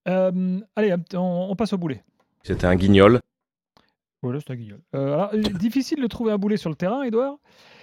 Euh, 0.07 0.59
allez, 0.75 0.93
on, 1.13 1.47
on 1.49 1.55
passe 1.55 1.73
au 1.73 1.77
boulet. 1.77 2.03
C'était 2.43 2.67
un 2.67 2.75
guignol. 2.75 3.19
Voilà, 4.21 4.39
c'est 4.39 4.51
un 4.51 4.55
guignol. 4.55 4.79
Euh, 4.95 5.13
alors, 5.13 5.29
euh, 5.33 5.41
difficile 5.59 6.01
de 6.01 6.07
trouver 6.07 6.31
un 6.31 6.37
boulet 6.37 6.57
sur 6.57 6.69
le 6.69 6.75
terrain, 6.75 7.03
Edouard. 7.03 7.37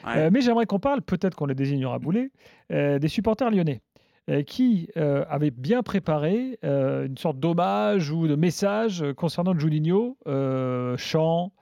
Ouais. 0.04 0.18
Euh, 0.18 0.30
mais 0.32 0.40
j'aimerais 0.40 0.66
qu'on 0.66 0.80
parle, 0.80 1.02
peut-être 1.02 1.34
qu'on 1.34 1.46
les 1.46 1.54
désignera 1.54 1.98
boulet, 1.98 2.30
euh, 2.72 2.98
des 2.98 3.08
supporters 3.08 3.50
lyonnais 3.50 3.80
qui 4.46 4.88
euh, 4.96 5.24
avaient 5.28 5.50
bien 5.50 5.82
préparé 5.82 6.56
euh, 6.64 7.06
une 7.06 7.18
sorte 7.18 7.40
d'hommage 7.40 8.12
ou 8.12 8.28
de 8.28 8.36
message 8.36 9.04
concernant 9.16 9.58
Juninho, 9.58 10.16
euh, 10.28 10.96
chant, 10.96 11.52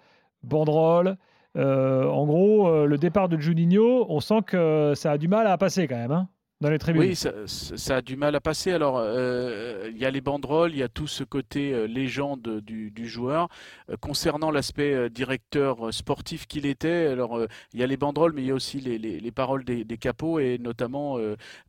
banderole. 0.42 1.16
Euh, 1.56 2.04
en 2.04 2.26
gros, 2.26 2.68
euh, 2.68 2.84
le 2.84 2.98
départ 2.98 3.30
de 3.30 3.38
Juninho, 3.38 4.04
on 4.10 4.20
sent 4.20 4.42
que 4.46 4.92
ça 4.94 5.12
a 5.12 5.18
du 5.18 5.26
mal 5.26 5.46
à 5.46 5.56
passer 5.56 5.88
quand 5.88 5.96
même 5.96 6.12
hein, 6.12 6.28
dans 6.60 6.68
les 6.70 6.78
tribunes. 6.78 7.02
Oui, 7.02 7.16
ça, 7.16 7.96
a 7.96 8.02
du 8.02 8.16
mal 8.16 8.34
à 8.34 8.40
passer. 8.40 8.72
Alors, 8.72 8.98
euh, 8.98 9.88
il 9.90 9.98
y 9.98 10.04
a 10.04 10.10
les 10.10 10.20
banderoles, 10.20 10.72
il 10.72 10.78
y 10.78 10.82
a 10.82 10.88
tout 10.88 11.06
ce 11.06 11.24
côté 11.24 11.72
euh, 11.72 11.86
légende 11.86 12.60
du, 12.60 12.90
du 12.90 13.08
joueur. 13.08 13.48
Euh, 13.88 13.96
concernant 13.98 14.50
l'aspect 14.50 15.08
directeur 15.10 15.92
sportif 15.92 16.46
qu'il 16.46 16.66
était, 16.66 17.06
alors 17.06 17.40
il 17.72 17.80
y 17.80 17.82
a 17.82 17.86
les 17.86 17.96
banderoles, 17.96 18.32
mais 18.34 18.42
il 18.42 18.48
y 18.48 18.50
a 18.50 18.54
aussi 18.54 18.80
les, 18.80 18.98
les- 18.98 19.20
les 19.20 19.30
paroles 19.32 19.64
des, 19.64 19.84
des 19.84 19.98
capots, 19.98 20.38
et 20.38 20.58
notamment 20.58 21.18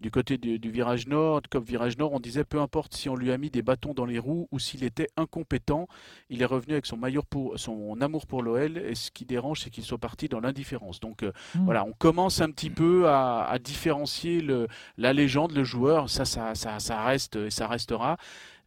du 0.01 0.11
côté 0.11 0.37
du, 0.37 0.59
du 0.59 0.71
virage 0.71 1.07
nord, 1.07 1.41
comme 1.49 1.63
virage 1.63 1.97
nord, 1.97 2.11
on 2.13 2.19
disait 2.19 2.43
peu 2.43 2.59
importe 2.59 2.93
si 2.95 3.09
on 3.09 3.15
lui 3.15 3.31
a 3.31 3.37
mis 3.37 3.49
des 3.49 3.61
bâtons 3.61 3.93
dans 3.93 4.05
les 4.05 4.19
roues 4.19 4.47
ou 4.51 4.59
s'il 4.59 4.83
était 4.83 5.07
incompétent, 5.17 5.87
il 6.29 6.41
est 6.41 6.45
revenu 6.45 6.73
avec 6.73 6.85
son, 6.85 6.97
maillot 6.97 7.23
pour, 7.29 7.57
son 7.59 7.99
amour 8.01 8.27
pour 8.27 8.43
l'OL, 8.43 8.77
et 8.77 8.95
ce 8.95 9.11
qui 9.11 9.25
dérange, 9.25 9.61
c'est 9.61 9.69
qu'il 9.69 9.83
soit 9.83 9.97
parti 9.97 10.27
dans 10.27 10.39
l'indifférence. 10.39 10.99
Donc 10.99 11.23
Hmm. 11.55 11.65
voilà, 11.65 11.85
on 11.85 11.91
commence 11.93 12.41
un 12.41 12.49
petit 12.51 12.69
peu 12.69 13.07
à, 13.07 13.43
à 13.43 13.59
différencier 13.59 14.41
le, 14.41 14.67
la 14.97 15.13
légende, 15.13 15.51
le 15.53 15.63
joueur, 15.63 16.09
ça, 16.09 16.25
ça, 16.25 16.55
ça, 16.55 16.79
ça 16.79 17.03
reste 17.03 17.35
et 17.35 17.49
ça 17.49 17.67
restera. 17.67 18.17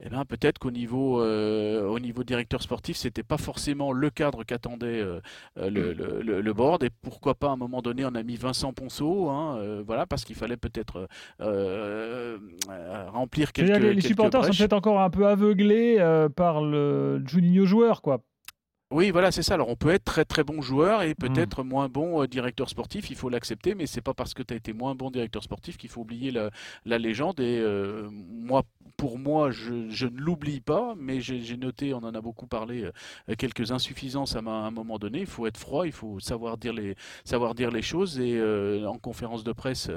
Eh 0.05 0.09
ben, 0.09 0.25
peut-être 0.25 0.59
qu'au 0.59 0.73
niveau, 0.73 1.23
euh, 1.23 1.87
au 1.87 2.01
niveau 2.01 2.25
directeur 2.25 2.61
sportif, 2.61 2.97
c'était 2.97 3.23
pas 3.23 3.37
forcément 3.39 3.93
le 3.93 4.11
cadre 4.11 4.43
qu'attendait 4.43 5.01
euh, 5.01 5.21
euh, 5.57 5.71
le, 5.71 5.93
le, 5.93 6.21
le- 6.21 6.41
le 6.41 6.53
board. 6.53 6.83
Et 6.83 6.91
pourquoi 6.91 7.35
pas 7.37 7.47
à 7.49 7.51
un 7.51 7.57
moment 7.57 7.81
donné, 7.81 8.05
on 8.05 8.15
a 8.17 8.23
mis 8.25 8.35
Vincent 8.37 8.73
Ponceau, 8.73 9.29
hein, 9.31 9.57
euh, 9.59 9.83
voilà, 9.87 10.05
parce 10.05 10.25
qu'il 10.25 10.35
fallait 10.35 10.57
peut-être 10.57 11.07
euh, 11.41 12.39
euh, 12.71 13.09
remplir 13.11 13.53
quelques, 13.53 13.69
les, 13.79 13.95
quelques 13.95 14.03
supporters 14.09 14.41
sont 14.45 14.47
peut-être 14.59 14.73
encore 14.73 15.01
un 15.01 15.11
peu 15.11 15.27
aveuglés 15.29 15.97
euh, 16.01 16.29
par 16.29 16.61
le 16.63 17.23
Juninho 17.27 17.65
joueur, 17.65 18.03
quoi. 18.03 18.21
Oui, 18.95 19.11
voilà, 19.11 19.33
c'est 19.33 19.43
ça. 19.43 19.55
Alors, 19.55 19.71
on 19.71 19.75
peut 19.75 19.89
être 19.91 20.05
très 20.05 20.25
très 20.25 20.45
bon 20.45 20.63
joueur 20.63 21.03
et 21.03 21.17
peut-être 21.17 21.65
moins 21.65 21.89
bon 21.89 22.23
euh, 22.23 22.29
directeur 22.29 22.69
sportif. 22.71 23.11
Il 23.11 23.17
faut 23.17 23.29
l'accepter, 23.29 23.75
mais 23.75 23.87
c'est 23.87 24.01
pas 24.01 24.15
parce 24.15 24.35
que 24.35 24.43
tu 24.45 24.55
as 24.55 24.57
été 24.57 24.73
moins 24.73 24.95
bon 24.95 25.11
directeur 25.11 25.43
sportif 25.43 25.77
qu'il 25.77 25.91
faut 25.91 26.03
oublier 26.03 26.31
la, 26.31 26.51
la 26.85 26.99
légende. 26.99 27.41
Et 27.41 27.59
euh, 27.59 28.09
moi, 28.13 28.63
pour 28.97 29.19
moi, 29.19 29.51
je, 29.51 29.89
je 29.91 30.07
ne 30.07 30.17
l'oublie 30.21 30.61
pas, 30.61 30.95
mais 30.97 31.21
j'ai 31.21 31.57
noté, 31.57 31.93
on 31.93 32.05
en 32.05 32.15
a 32.15 32.21
beaucoup 32.21 32.47
parlé, 32.47 32.85
euh, 33.29 33.35
quelques 33.37 33.73
insuffisances 33.73 34.37
à, 34.37 34.43
ma- 34.43 34.53
à 34.63 34.67
un 34.67 34.71
moment 34.71 35.01
donné. 35.01 35.19
Il 35.23 35.27
faut 35.27 35.49
être 35.49 35.59
froid, 35.59 35.87
il 35.87 35.93
faut 35.93 36.21
savoir 36.21 36.57
dire 36.57 36.73
les, 36.73 36.95
savoir 37.25 37.57
dire 37.57 37.73
les 37.73 37.83
choses. 37.83 38.21
Et 38.21 38.41
en 38.87 38.99
conférence 38.99 39.43
de 39.43 39.51
presse, 39.53 39.91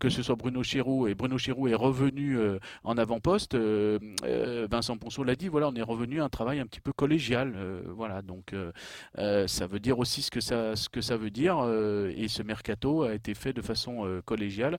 que 0.00 0.08
ce 0.08 0.22
soit 0.22 0.36
Bruno 0.36 0.62
Chéroux, 0.62 1.06
et 1.06 1.14
Bruno 1.14 1.36
Chéroux 1.36 1.68
est 1.68 1.74
revenu 1.74 2.38
en 2.82 2.96
avant-poste, 2.96 3.56
Vincent 3.56 4.96
Ponceau 4.96 5.22
l'a 5.22 5.36
dit, 5.36 5.48
voilà, 5.48 5.68
on 5.68 5.74
est 5.74 5.82
revenu 5.82 6.22
à 6.22 6.24
un 6.24 6.28
travail 6.30 6.60
un 6.60 6.66
petit 6.66 6.80
peu 6.80 6.92
collégial. 6.94 7.52
voilà, 7.94 8.22
donc 8.22 8.37
euh, 8.52 8.72
euh, 9.18 9.46
ça 9.46 9.66
veut 9.66 9.80
dire 9.80 9.98
aussi 9.98 10.22
ce 10.22 10.30
que 10.30 10.40
ça, 10.40 10.76
ce 10.76 10.88
que 10.88 11.00
ça 11.00 11.16
veut 11.16 11.30
dire. 11.30 11.58
euh, 11.58 12.12
et 12.16 12.28
ce 12.28 12.42
mercato 12.42 13.02
a 13.02 13.14
été 13.14 13.34
fait 13.34 13.52
de 13.52 13.62
façon 13.62 14.20
collégiale, 14.24 14.78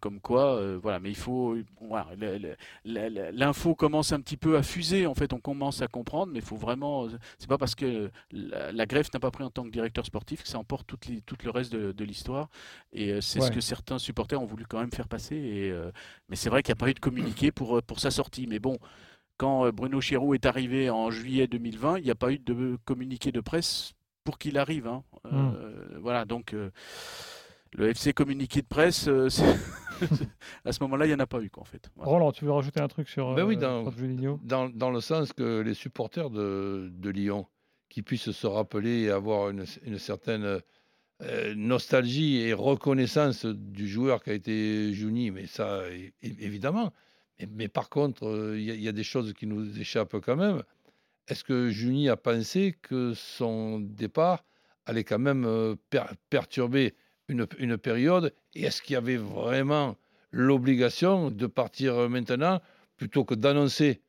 comme 0.00 0.20
quoi, 0.20 0.76
voilà. 0.78 0.98
Mais 1.00 1.10
il 1.10 1.16
faut, 1.16 1.56
voilà, 1.80 2.08
l'info 2.84 3.74
commence 3.74 4.12
un 4.12 4.20
petit 4.20 4.36
peu 4.36 4.56
à 4.56 4.62
fuser. 4.62 5.06
En 5.06 5.14
fait, 5.14 5.32
on 5.32 5.40
commence 5.40 5.82
à 5.82 5.88
comprendre, 5.88 6.32
mais 6.32 6.38
il 6.40 6.44
faut 6.44 6.56
vraiment. 6.56 7.08
C'est 7.38 7.48
pas 7.48 7.58
parce 7.58 7.74
que 7.74 8.10
la, 8.32 8.72
la 8.72 8.86
greffe 8.86 9.12
n'a 9.12 9.20
pas 9.20 9.30
pris 9.30 9.44
en 9.44 9.50
tant 9.50 9.64
que 9.64 9.70
directeur 9.70 10.04
sportif 10.06 10.42
que 10.42 10.48
ça 10.48 10.58
emporte 10.58 10.94
les- 11.08 11.20
tout 11.22 11.36
le 11.44 11.50
reste 11.50 11.72
de, 11.72 11.92
de 11.92 12.04
l'histoire. 12.04 12.48
Et 12.92 13.20
c'est 13.20 13.40
ce 13.40 13.50
que 13.54 13.60
certains 13.60 13.98
supporters 13.98 14.40
ont 14.40 14.46
voulu 14.46 14.64
quand 14.66 14.78
même 14.80 14.92
faire 14.92 15.08
passer. 15.08 15.36
Et, 15.36 15.72
mais 16.28 16.36
c'est 16.36 16.50
vrai 16.50 16.62
qu'il 16.62 16.72
n'y 16.72 16.78
a 16.78 16.82
pas 16.84 16.90
eu 16.90 16.94
de 16.94 17.00
communiqué 17.00 17.50
pour, 17.52 17.82
pour 17.82 18.00
sa 18.00 18.10
sortie. 18.10 18.46
Mais 18.46 18.58
bon, 18.58 18.78
quand 19.36 19.66
euh, 19.66 19.72
Bruno 19.72 20.00
Chéroux 20.00 20.34
est 20.34 20.46
arrivé 20.46 20.90
en 20.90 21.10
juillet 21.10 21.46
2020, 21.46 21.98
il 21.98 22.04
n'y 22.04 22.10
a 22.10 22.14
pas 22.14 22.32
eu 22.32 22.38
de 22.38 22.78
communiqué 22.84 23.32
de 23.32 23.40
presse 23.40 23.94
pour 24.24 24.38
qu'il 24.38 24.58
arrive. 24.58 24.86
hein. 24.86 25.02
Euh, 25.32 25.98
Voilà, 26.00 26.24
donc 26.24 26.54
euh, 26.54 26.70
le 27.72 27.88
FC 27.88 28.12
communiqué 28.12 28.62
de 28.62 28.66
presse, 28.66 29.08
euh, 29.08 29.28
à 30.64 30.72
ce 30.72 30.82
moment-là, 30.82 31.06
il 31.06 31.08
n'y 31.08 31.14
en 31.14 31.18
a 31.20 31.26
pas 31.26 31.40
eu, 31.40 31.50
quoi, 31.50 31.62
en 31.62 31.66
fait. 31.66 31.90
Voilà. 31.96 32.10
Roland, 32.10 32.32
tu 32.32 32.44
veux 32.44 32.52
rajouter 32.52 32.80
un 32.80 32.88
truc 32.88 33.08
sur, 33.08 33.34
Ben 33.34 33.44
oui, 33.44 33.56
euh, 33.56 33.60
dans- 33.60 33.82
sur 33.90 33.98
Juninho 33.98 34.40
dans, 34.44 34.68
dans 34.68 34.90
le 34.90 35.00
sens 35.00 35.32
que 35.32 35.60
les 35.60 35.74
supporters 35.74 36.30
de, 36.30 36.90
de 36.92 37.10
Lyon, 37.10 37.46
qui 37.88 38.02
puissent 38.02 38.30
se 38.30 38.46
rappeler 38.46 39.02
et 39.02 39.10
avoir 39.10 39.50
une, 39.50 39.64
une 39.84 39.98
certaine 39.98 40.60
euh, 41.22 41.54
nostalgie 41.54 42.38
et 42.38 42.52
reconnaissance 42.52 43.44
du 43.46 43.88
joueur 43.88 44.22
qui 44.22 44.30
a 44.30 44.34
été 44.34 44.92
Juni, 44.92 45.30
mais 45.30 45.46
ça, 45.46 45.82
évidemment. 46.22 46.92
Mais, 47.50 47.68
par 47.68 47.88
contre, 47.88 48.26
euh, 48.26 48.58
il 48.58 48.80
y, 48.80 48.88
a- 48.88 48.92
des 48.92 49.02
choses 49.04 49.32
qui 49.34 49.46
nous 49.46 49.78
échappent 49.80 50.18
quand 50.20 50.36
même. 50.36 50.62
Est-ce 51.28 51.42
que 51.44 51.70
Juni 51.70 52.08
a 52.08 52.16
pensé 52.16 52.76
que 52.82 53.12
son 53.14 53.80
départ 53.80 54.44
allait 54.86 55.04
quand 55.04 55.18
même 55.18 55.44
euh, 55.44 55.74
per- 55.90 56.04
perturber 56.30 56.94
une, 57.28 57.46
une 57.58 57.76
période? 57.78 58.32
Et 58.54 58.62
est-ce 58.64 58.82
qu'il 58.82 58.94
y 58.94 58.96
avait 58.96 59.16
vraiment 59.16 59.96
l'obligation 60.30 61.30
de 61.30 61.46
partir 61.46 62.08
maintenant 62.08 62.60
plutôt 62.96 63.24
que 63.24 63.34
d'annoncer 63.34 64.00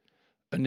un, 0.52 0.64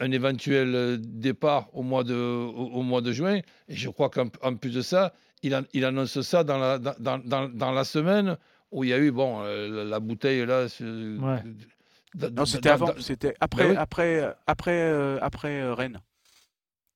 un- 0.00 0.10
éventuel 0.10 0.74
euh, 0.74 0.96
départ 0.98 1.68
au 1.74 1.82
mois 1.82 2.02
de, 2.04 2.14
au, 2.14 2.82
mois 2.82 3.00
de 3.02 3.12
juin? 3.12 3.36
Et 3.68 3.74
je 3.76 3.88
crois 3.88 4.10
qu'en 4.10 4.28
en 4.42 4.56
plus 4.56 4.70
de 4.74 4.82
ça, 4.82 5.14
il, 5.42 5.60
il 5.74 5.84
annonce 5.84 6.20
ça 6.22 6.42
dans 6.44 6.58
la, 6.58 6.78
dans- 6.78 7.18
dans- 7.18 7.48
dans 7.48 7.72
la 7.72 7.84
semaine 7.84 8.36
où 8.70 8.84
il 8.84 8.90
y 8.90 8.92
a 8.92 8.98
eu 8.98 9.10
bon, 9.10 9.42
euh, 9.42 9.68
la, 9.68 9.84
la 9.84 10.00
bouteille 10.00 10.44
là. 10.46 10.66
Ouais. 10.80 11.42
Non, 12.32 12.44
c'était 12.46 12.68
dans- 12.70 12.74
avant, 12.74 12.92
c'était 13.00 13.34
après, 13.40 13.70
oui. 13.70 13.76
après, 13.76 14.34
après, 14.46 14.80
euh, 14.80 15.18
après 15.20 15.60
euh, 15.60 15.74
Rennes. 15.74 16.00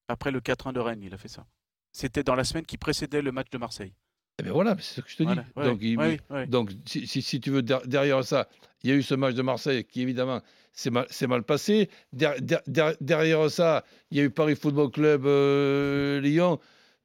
Après 0.08 0.30
le 0.30 0.40
4-1 0.40 0.72
de 0.72 0.80
Rennes, 0.80 1.02
il 1.02 1.14
a 1.14 1.18
fait 1.18 1.28
ça. 1.28 1.46
C'était 1.92 2.22
dans 2.22 2.34
la 2.34 2.44
semaine 2.44 2.64
qui 2.64 2.78
précédait 2.78 3.22
le 3.22 3.32
match 3.32 3.48
de 3.50 3.58
Marseille. 3.58 3.92
Eh 4.38 4.42
bien 4.42 4.52
voilà, 4.52 4.76
c'est 4.80 4.96
ce 4.96 5.00
que 5.02 5.10
je 5.10 5.16
te 5.18 5.22
Voilà, 5.22 5.42
dis. 5.42 5.48
ouais, 5.56 5.64
donc, 5.64 5.78
il- 5.82 5.98
ouais, 5.98 6.20
ouais. 6.30 6.46
donc 6.46 6.70
si, 6.86 7.06
si- 7.06 7.20
si 7.22 7.40
tu 7.40 7.50
veux, 7.50 7.62
der- 7.62 7.86
derrière 7.86 8.24
ça, 8.24 8.48
il 8.82 8.90
y 8.90 8.92
a 8.92 8.96
eu 8.96 9.02
ce 9.02 9.14
match 9.14 9.34
de 9.34 9.42
Marseille 9.42 9.84
qui, 9.84 10.00
évidemment, 10.00 10.40
s'est 10.72 10.90
mal, 10.90 11.06
mal 11.28 11.42
passé. 11.42 11.90
Der- 12.14 12.40
der- 12.40 12.62
der- 12.66 12.96
derrière 13.00 13.50
ça, 13.50 13.84
il 14.10 14.16
y 14.16 14.20
a 14.20 14.24
eu 14.24 14.30
Paris 14.30 14.56
Football 14.56 14.90
Club 14.90 15.26
euh, 15.26 16.20
Lyon. 16.20 16.58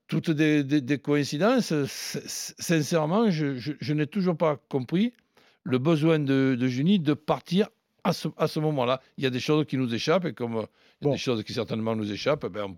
Toutes 0.07 0.31
des, 0.31 0.63
des- 0.63 0.81
des 0.81 0.97
coïncidences. 0.99 1.73
Sincèrement, 1.85 3.29
je, 3.29 3.55
je- 3.57 3.73
je 3.79 3.93
n'ai 3.93 4.07
toujours 4.07 4.37
pas 4.37 4.57
compris 4.69 5.13
le 5.63 5.77
besoin 5.79 6.17
de, 6.19 6.55
de 6.59 6.67
Juni 6.67 6.99
de 6.99 7.13
partir 7.13 7.67
à 8.05 8.13
ce, 8.13 8.29
à 8.37 8.47
ce 8.47 8.59
moment-là. 8.61 9.01
Il 9.17 9.23
y 9.25 9.27
a 9.27 9.29
des 9.29 9.41
choses 9.41 9.65
qui 9.65 9.75
nous 9.75 9.93
échappent 9.93 10.23
et 10.25 10.33
comme 10.33 10.55
euh, 10.55 10.61
il 11.01 11.05
y 11.05 11.07
a 11.07 11.09
Bon. 11.09 11.11
des 11.11 11.17
choses 11.17 11.43
qui 11.43 11.51
certainement 11.53 11.93
nous 11.95 12.09
échappent, 12.09 12.45
ben, 12.45 12.63
on 12.63 12.69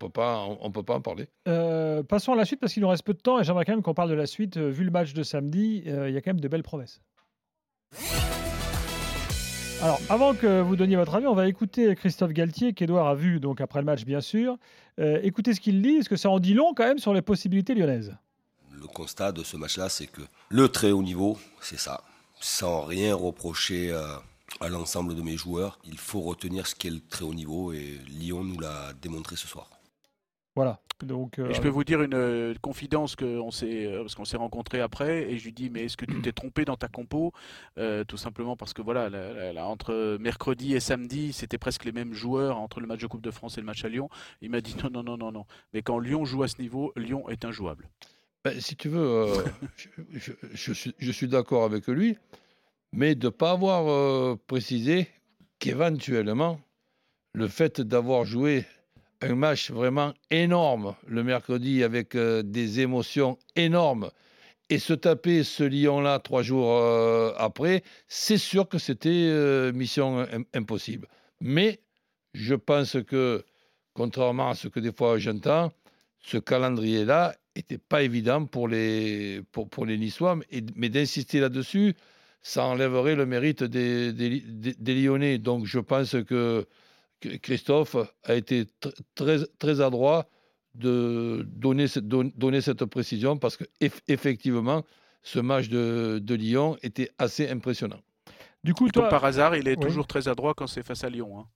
on 0.60 0.70
peut 0.72 0.82
pas 0.82 0.94
en 0.94 1.00
parler. 1.00 1.28
Euh, 1.46 2.02
passons 2.02 2.32
à 2.32 2.36
la 2.36 2.44
suite 2.44 2.58
parce 2.58 2.72
qu'il 2.72 2.82
nous 2.82 2.88
reste 2.88 3.04
peu 3.04 3.14
de 3.14 3.20
temps 3.20 3.38
et 3.40 3.44
j'aimerais 3.44 3.64
quand 3.64 3.72
même 3.72 3.82
qu'on 3.82 3.94
parle 3.94 4.10
de 4.10 4.14
la 4.14 4.26
suite. 4.26 4.56
Euh, 4.56 4.68
vu 4.70 4.82
le 4.84 4.90
match 4.90 5.12
de 5.14 5.22
samedi, 5.22 5.84
euh, 5.86 6.08
il 6.08 6.14
y 6.14 6.18
a 6.18 6.20
quand 6.20 6.30
même 6.30 6.40
de 6.40 6.48
belles 6.48 6.64
promesses. 6.64 7.00
Alors, 9.82 9.98
avant 10.10 10.34
que 10.34 10.60
vous 10.60 10.76
donniez 10.76 10.96
votre 10.96 11.14
avis, 11.14 11.26
on 11.26 11.34
va 11.34 11.48
écouter 11.48 11.94
Christophe 11.96 12.32
Galtier, 12.32 12.74
qu'Edouard 12.74 13.08
a 13.08 13.14
vu 13.14 13.40
donc 13.40 13.62
après 13.62 13.78
le 13.78 13.86
match, 13.86 14.04
bien 14.04 14.20
sûr. 14.20 14.58
Euh, 14.98 15.18
écoutez 15.22 15.54
ce 15.54 15.60
qu'il 15.60 15.80
dit. 15.80 15.96
Est-ce 15.96 16.08
que 16.10 16.16
ça 16.16 16.28
en 16.28 16.38
dit 16.38 16.52
long 16.52 16.74
quand 16.74 16.84
même 16.84 16.98
sur 16.98 17.14
les 17.14 17.22
possibilités 17.22 17.74
lyonnaises? 17.74 18.14
Le 18.72 18.86
constat 18.86 19.32
de 19.32 19.42
ce 19.42 19.56
match-là, 19.56 19.88
c'est 19.88 20.06
que 20.06 20.20
le 20.50 20.68
très 20.68 20.90
haut 20.90 21.02
niveau, 21.02 21.38
c'est 21.62 21.78
ça. 21.78 22.04
Sans 22.40 22.82
rien 22.82 23.14
reprocher 23.14 23.90
euh, 23.90 24.04
à 24.60 24.68
l'ensemble 24.68 25.14
de 25.14 25.22
mes 25.22 25.38
joueurs, 25.38 25.78
il 25.84 25.96
faut 25.96 26.20
retenir 26.20 26.66
ce 26.66 26.74
qu'est 26.74 26.90
le 26.90 27.00
très 27.00 27.24
haut 27.24 27.34
niveau 27.34 27.72
et 27.72 27.98
Lyon 28.06 28.44
nous 28.44 28.60
l'a 28.60 28.92
démontré 29.00 29.36
ce 29.36 29.48
soir. 29.48 29.70
Voilà. 30.54 30.78
Donc, 31.04 31.38
euh, 31.38 31.48
Et 31.50 31.54
je 31.54 31.60
peux 31.60 31.68
vous 31.68 31.84
dire 31.84 32.02
une 32.02 32.14
euh, 32.14 32.54
confidence 32.60 33.16
que 33.16 33.24
on 33.24 33.50
s'est, 33.50 33.86
euh, 33.86 34.00
parce 34.02 34.14
qu'on 34.14 34.24
s'est 34.24 34.36
rencontrés 34.36 34.80
après, 34.80 35.30
et 35.30 35.38
je 35.38 35.44
lui 35.44 35.52
dis 35.52 35.70
mais 35.70 35.84
est-ce 35.84 35.96
que 35.96 36.04
tu 36.04 36.20
t'es 36.22 36.32
trompé 36.32 36.64
dans 36.64 36.76
ta 36.76 36.88
compo? 36.88 37.32
Euh, 37.78 38.04
Tout 38.04 38.16
simplement 38.16 38.56
parce 38.56 38.72
que 38.74 38.82
voilà, 38.82 39.08
la- 39.10 39.32
la- 39.32 39.52
la- 39.52 39.66
entre 39.66 40.16
mercredi 40.20 40.74
et 40.74 40.80
samedi, 40.80 41.32
c'était 41.32 41.58
presque 41.58 41.84
les 41.84 41.92
mêmes 41.92 42.12
joueurs 42.14 42.58
entre 42.58 42.80
le 42.80 42.86
match 42.86 43.00
de 43.00 43.06
Coupe 43.06 43.22
de 43.22 43.30
France 43.30 43.56
et 43.58 43.60
le 43.60 43.66
match 43.66 43.84
à 43.84 43.88
Lyon. 43.88 44.08
Il 44.42 44.50
m'a 44.50 44.60
dit 44.60 44.74
non 44.82 44.90
non 44.90 45.02
non 45.02 45.16
non 45.16 45.32
non. 45.32 45.44
Mais 45.72 45.82
quand 45.82 45.98
Lyon 45.98 46.24
joue 46.24 46.42
à 46.42 46.48
ce 46.48 46.60
niveau, 46.60 46.92
Lyon 46.96 47.28
est 47.28 47.44
injouable. 47.44 47.88
Ben, 48.44 48.58
si 48.60 48.74
tu 48.76 48.88
veux, 48.88 49.00
euh, 49.00 49.44
je, 49.76 49.88
je- 50.12 50.32
je 50.54 50.72
suis, 50.72 50.94
je 50.98 51.12
suis 51.12 51.28
d'accord 51.28 51.64
avec 51.64 51.86
lui, 51.88 52.16
mais 52.92 53.14
de 53.14 53.26
ne 53.26 53.30
pas 53.30 53.50
avoir 53.52 53.86
euh, 53.88 54.36
précisé 54.46 55.08
qu'éventuellement, 55.58 56.58
le 57.34 57.46
fait 57.48 57.80
d'avoir 57.80 58.24
joué 58.24 58.64
un 59.22 59.34
match 59.34 59.70
vraiment 59.70 60.14
énorme 60.30 60.94
le 61.06 61.22
mercredi 61.22 61.82
avec 61.82 62.14
euh, 62.14 62.42
des 62.42 62.80
émotions 62.80 63.38
énormes 63.56 64.10
et 64.70 64.78
se 64.78 64.92
taper 64.92 65.42
ce 65.42 65.64
Lyon-là 65.64 66.20
trois 66.20 66.42
jours 66.42 66.78
euh, 66.78 67.32
après, 67.36 67.82
c'est 68.08 68.38
sûr 68.38 68.68
que 68.68 68.78
c'était 68.78 69.08
euh, 69.10 69.72
mission 69.72 70.20
im- 70.20 70.44
impossible. 70.54 71.08
Mais 71.40 71.80
je 72.34 72.54
pense 72.54 72.96
que 73.06 73.44
contrairement 73.94 74.50
à 74.50 74.54
ce 74.54 74.68
que 74.68 74.80
des 74.80 74.92
fois 74.92 75.18
j'entends, 75.18 75.72
ce 76.20 76.38
calendrier-là 76.38 77.34
n'était 77.56 77.78
pas 77.78 78.02
évident 78.02 78.46
pour 78.46 78.68
les, 78.68 79.42
pour, 79.52 79.68
pour 79.68 79.86
les 79.86 79.98
Niçois. 79.98 80.38
Mais 80.76 80.88
d'insister 80.88 81.40
là-dessus, 81.40 81.94
ça 82.42 82.64
enlèverait 82.64 83.16
le 83.16 83.26
mérite 83.26 83.64
des, 83.64 84.12
des, 84.12 84.94
Lyonnais. 84.94 85.38
Donc 85.38 85.66
je 85.66 85.78
pense 85.80 86.16
que 86.26 86.66
Christophe 87.42 87.96
a 88.24 88.34
été 88.34 88.66
très, 89.14 89.38
très 89.58 89.80
adroit 89.80 90.28
de 90.74 91.46
donner, 91.46 91.86
donner 92.02 92.60
cette 92.60 92.84
précision 92.84 93.36
parce 93.36 93.56
qu'effectivement, 93.56 94.84
ce 95.22 95.38
match 95.38 95.68
de, 95.68 96.20
de 96.22 96.34
Lyon 96.34 96.76
était 96.82 97.10
assez 97.18 97.48
impressionnant. 97.48 98.00
Du 98.62 98.74
coup, 98.74 98.88
toi, 98.88 99.08
par 99.08 99.24
hasard, 99.24 99.56
il 99.56 99.68
est 99.68 99.80
toujours 99.80 100.06
très 100.06 100.28
adroit 100.28 100.54
quand 100.54 100.66
c'est 100.66 100.84
face 100.84 101.02
à 101.04 101.08
Lyon. 101.08 101.40
Hein. 101.40 101.46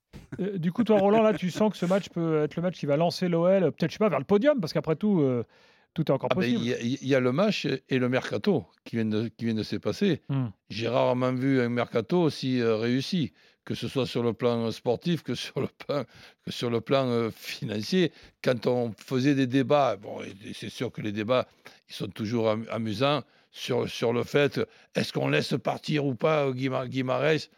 Euh, 0.40 0.58
du 0.58 0.72
coup, 0.72 0.84
toi, 0.84 0.98
Roland, 0.98 1.22
là, 1.22 1.34
tu 1.34 1.50
sens 1.50 1.70
que 1.70 1.76
ce 1.76 1.86
match 1.86 2.08
peut 2.08 2.42
être 2.42 2.56
le 2.56 2.62
match 2.62 2.78
qui 2.78 2.86
va 2.86 2.96
lancer 2.96 3.28
l'OL, 3.28 3.72
peut-être, 3.72 3.90
je 3.90 3.94
sais 3.94 3.98
pas, 3.98 4.08
vers 4.08 4.18
le 4.18 4.24
podium, 4.24 4.58
parce 4.58 4.72
qu'après 4.72 4.96
tout, 4.96 5.20
euh, 5.20 5.44
tout 5.92 6.04
est 6.06 6.10
encore 6.10 6.30
ah 6.32 6.34
ben, 6.34 6.40
possible. 6.40 6.76
Il 6.80 7.06
y, 7.06 7.14
a 7.14 7.20
le 7.20 7.32
match 7.32 7.66
et 7.88 7.98
le 7.98 8.08
mercato 8.08 8.64
qui 8.84 8.96
vient 8.96 9.04
de, 9.04 9.28
qui 9.28 9.44
vient 9.44 9.54
de 9.54 9.62
se 9.62 9.76
passer. 9.76 10.22
Hmm. 10.28 10.46
J'ai 10.70 10.88
rarement 10.88 11.32
vu 11.32 11.60
un 11.60 11.68
mercato 11.68 12.22
aussi 12.22 12.60
euh, 12.60 12.76
réussi, 12.76 13.32
que 13.64 13.74
ce 13.74 13.88
soit 13.88 14.06
sur 14.06 14.22
le 14.22 14.32
plan 14.32 14.70
sportif 14.70 15.22
que 15.22 15.34
sur 15.34 15.60
le 15.60 15.68
plan, 15.68 16.04
que 16.44 16.50
sur 16.50 16.70
le 16.70 16.80
plan 16.80 17.30
financier. 17.34 18.12
Quand 18.42 18.66
on 18.66 18.92
faisait 18.98 19.34
des 19.34 19.46
débats, 19.46 19.96
bon, 19.96 20.20
c'est 20.54 20.70
sûr 20.70 20.92
que 20.92 21.00
les 21.00 21.12
débats, 21.12 21.48
ils 21.88 21.94
sont 21.94 22.08
toujours 22.08 22.56
amusants 22.70 23.22
sur, 23.50 23.88
sur 23.88 24.12
le 24.12 24.24
fait 24.24 24.60
est-ce 24.94 25.12
qu'on 25.12 25.28
laisse 25.28 25.54
partir 25.62 26.04
ou 26.04 26.14
pas 26.14 26.50
Guimarães? 26.52 27.48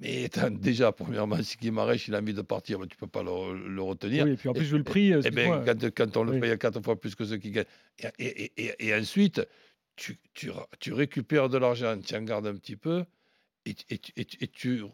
Mais 0.00 0.28
déjà, 0.50 0.92
premièrement, 0.92 1.42
si 1.42 1.56
Guimarães 1.56 2.04
il 2.06 2.14
a 2.14 2.18
envie 2.18 2.34
de 2.34 2.42
partir, 2.42 2.78
ben, 2.78 2.86
tu 2.86 2.96
ne 2.96 3.00
peux 3.00 3.06
pas 3.06 3.22
le, 3.22 3.80
retenir. 3.82 4.24
Oui, 4.24 4.32
et 4.32 4.36
puis 4.36 4.48
en 4.48 4.52
plus, 4.52 4.66
je 4.66 4.76
le 4.76 4.84
prix. 4.84 5.12
Et, 5.12 5.30
ben, 5.30 5.64
quand, 5.64 5.90
quand, 5.94 6.16
on 6.18 6.24
le 6.24 6.38
paye 6.38 6.50
à 6.50 6.56
quatre 6.56 6.82
fois 6.82 7.00
plus 7.00 7.14
que 7.14 7.24
ceux 7.24 7.38
qui 7.38 7.50
gagnent. 7.50 7.64
Et, 8.18 8.52
et 8.78 8.94
ensuite, 8.94 9.40
tu, 9.96 10.18
tu, 10.34 10.50
tu, 10.78 10.92
récupères 10.92 11.48
de 11.48 11.58
l'argent, 11.58 11.98
tu 11.98 12.14
en 12.14 12.22
gardes 12.22 12.46
un 12.46 12.56
petit 12.56 12.76
peu, 12.76 13.04
et, 13.66 14.48
tu, 14.48 14.84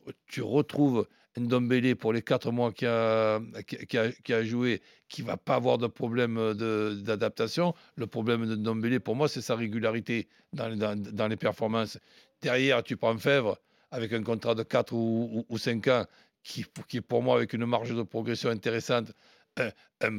retrouves 0.41 1.07
Ndombele 1.37 1.97
pour 1.97 2.13
les 2.13 2.23
quatre 2.23 2.51
mois 2.51 2.73
qu'il 2.73 2.89
a, 2.89 3.41
qui 3.67 3.77
qui 3.87 4.33
a, 4.33 4.45
joué, 4.45 4.83
qui 5.09 5.23
va 5.23 5.37
pas 5.37 5.57
avoir 5.57 5.79
de 5.79 5.87
problème 5.87 6.55
d'adaptation. 6.55 7.75
Le 7.97 8.07
problème 8.07 8.47
de 8.47 8.57
Ndombele, 8.57 9.01
pour 9.01 9.17
moi, 9.17 9.29
c'est 9.29 9.43
sa 9.43 9.57
régularité 9.57 10.29
dans, 10.53 11.29
les 11.29 11.37
performances. 11.37 11.99
Derrière, 12.41 12.83
tu 12.83 12.97
prends 12.97 13.17
Fèvre 13.19 13.59
avec 13.91 14.13
un 14.13 14.23
contrat 14.23 14.55
de 14.55 14.63
4 14.63 14.93
ou, 14.95 15.45
ou, 15.49 15.59
5 15.59 15.89
ans, 15.89 16.07
qui, 16.43 16.65
qui 16.89 17.01
pour 17.01 17.23
moi, 17.23 17.37
avec 17.37 17.53
une 17.53 17.67
marge 17.67 17.95
de 17.95 18.03
progression 18.03 18.51
intéressante, 18.51 19.13
un 19.59 20.19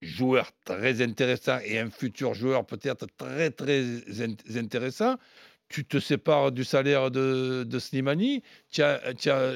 joueur 0.00 0.50
très 0.64 1.02
intéressant 1.02 1.58
et 1.64 1.78
un 1.78 1.90
futur 1.90 2.34
joueur 2.34 2.64
peut-être 2.64 3.06
très, 3.18 3.50
très 3.50 3.84
intéressant 4.56 5.16
tu 5.70 5.84
te 5.84 6.00
sépares 6.00 6.50
du 6.50 6.64
salaire 6.64 7.12
de, 7.12 7.62
de 7.62 7.78
Slimani, 7.78 8.42
tu 8.72 8.82
as, 8.82 9.00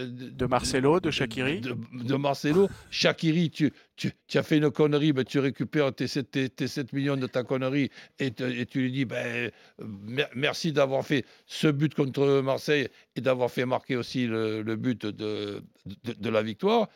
de 0.06 0.46
Marcelo, 0.46 1.00
de 1.00 1.10
Shakiri 1.10 1.60
de, 1.60 2.14
Marcelo. 2.14 2.68
Shakiri, 2.90 3.50
tu, 3.50 3.72
tu, 3.96 4.12
tu, 4.28 4.38
as 4.38 4.44
fait 4.44 4.58
une 4.58 4.70
connerie, 4.70 5.12
ben, 5.12 5.24
tu 5.24 5.40
récupères 5.40 5.92
tes 5.92 6.06
7, 6.06 6.54
tes, 6.54 6.68
7, 6.68 6.92
millions 6.92 7.16
de 7.16 7.26
ta 7.26 7.42
connerie 7.42 7.90
et, 8.20 8.26
et 8.26 8.66
tu 8.66 8.82
lui 8.82 8.92
dis 8.92 9.04
ben, 9.04 9.50
merci 10.36 10.72
d'avoir 10.72 11.04
fait 11.04 11.24
ce 11.46 11.66
but 11.66 11.92
contre 11.94 12.40
Marseille 12.42 12.88
et 13.16 13.20
d'avoir 13.20 13.50
fait 13.50 13.66
marquer 13.66 13.96
aussi 13.96 14.28
le, 14.28 14.62
le 14.62 14.76
but 14.76 15.04
de, 15.06 15.62
de, 16.04 16.30
la 16.30 16.42
victoire. 16.42 16.88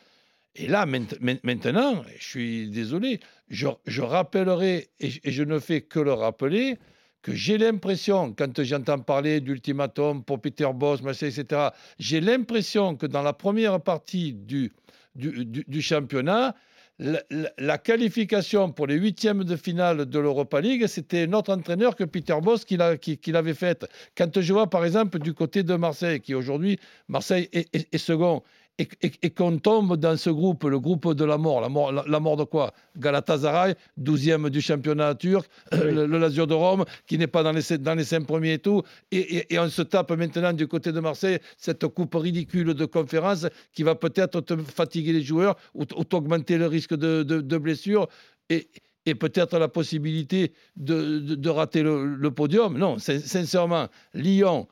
Et 0.55 0.67
là, 0.67 0.85
maintenant, 0.85 2.03
je 2.17 2.25
suis 2.25 2.69
désolé, 2.69 3.19
je, 3.49 3.67
je 3.85 4.01
rappellerai, 4.01 4.89
et, 5.01 5.11
et 5.25 5.31
je 5.31 5.43
ne 5.43 5.59
fais 5.59 5.81
que 5.81 5.99
le 5.99 6.13
rappeler, 6.13 6.79
que 7.21 7.33
j'ai 7.33 7.57
l'impression, 7.57 8.33
quand 8.33 8.63
j'entends 8.63 8.99
parler 8.99 9.41
d'ultimatum 9.41 10.23
pour 10.23 10.39
Peter 10.39 10.69
Boss, 10.73 11.01
etc., 11.21 11.69
j'ai 11.97 12.21
l'impression 12.21 12.95
que 12.95 13.05
dans 13.05 13.21
la 13.21 13.33
première 13.33 13.81
partie 13.81 14.33
du, 14.33 14.71
du, 15.15 15.81
championnat, 15.81 16.55
la, 16.99 17.77
qualification 17.77 18.71
pour 18.71 18.87
les 18.87 18.95
huitièmes 18.95 19.43
de 19.43 19.55
finale 19.55 20.05
de 20.05 20.19
l'Europa 20.19 20.61
League, 20.61 20.87
c'était 20.87 21.27
notre 21.27 21.53
entraîneur 21.53 21.95
que 21.95 22.03
Peter 22.03 22.37
Boss 22.41 22.65
qui 22.65 22.77
l'avait 22.77 23.53
faite. 23.53 23.85
Quand 24.17 24.39
je 24.39 24.53
vois 24.53 24.69
par 24.69 24.85
exemple 24.85 25.19
du 25.19 25.33
côté 25.33 25.63
de 25.63 25.75
Marseille, 25.75 26.21
qui 26.21 26.35
aujourd'hui, 26.35 26.79
Marseille 27.07 27.49
est 27.53 27.97
second, 27.97 28.43
et, 28.79 29.29
qu'on 29.29 29.57
tombe 29.57 29.97
dans 29.97 30.17
ce 30.17 30.29
groupe, 30.29 30.63
le 30.63 30.79
groupe 30.79 31.13
de 31.13 31.25
la 31.25 31.37
mort. 31.37 31.61
La 31.61 31.69
mort, 31.69 31.91
la, 31.91 32.19
mort 32.19 32.37
de 32.37 32.45
quoi? 32.45 32.73
Galatasaray, 32.97 33.75
12e 34.01 34.49
du 34.49 34.61
championnat 34.61 35.15
turc, 35.15 35.49
le, 35.71 36.05
Lazio 36.05 36.45
de 36.45 36.53
Rome, 36.53 36.85
qui 37.05 37.17
n'est 37.17 37.27
pas 37.27 37.43
dans 37.43 37.51
les, 37.51 37.77
dans 37.77 37.95
les 37.95 38.03
cinq 38.03 38.25
premiers 38.25 38.53
et 38.53 38.59
tout. 38.59 38.81
Et, 39.11 39.45
on 39.59 39.69
se 39.69 39.81
tape 39.81 40.11
maintenant 40.11 40.53
du 40.53 40.67
côté 40.67 40.91
de 40.91 40.99
Marseille 40.99 41.39
cette 41.57 41.85
coupe 41.87 42.15
ridicule 42.15 42.73
de 42.73 42.85
conférence 42.85 43.47
qui 43.73 43.83
va 43.83 43.95
peut-être 43.95 44.41
te 44.41 44.55
fatiguer 44.57 45.13
les 45.13 45.23
joueurs 45.23 45.55
ou, 45.73 45.85
t'augmenter 45.85 46.57
le 46.57 46.67
risque 46.67 46.95
de, 46.95 47.23
de, 47.23 47.57
blessure. 47.57 48.07
Et, 48.49 48.69
et 49.05 49.15
peut-être 49.15 49.59
la 49.59 49.67
possibilité 49.67 50.53
de, 50.75 51.19
de, 51.19 51.49
rater 51.49 51.83
le, 51.83 52.15
le, 52.15 52.31
podium. 52.31 52.77
Non, 52.77 52.97
sincèrement, 52.99 53.87
Lyon, 54.13 54.67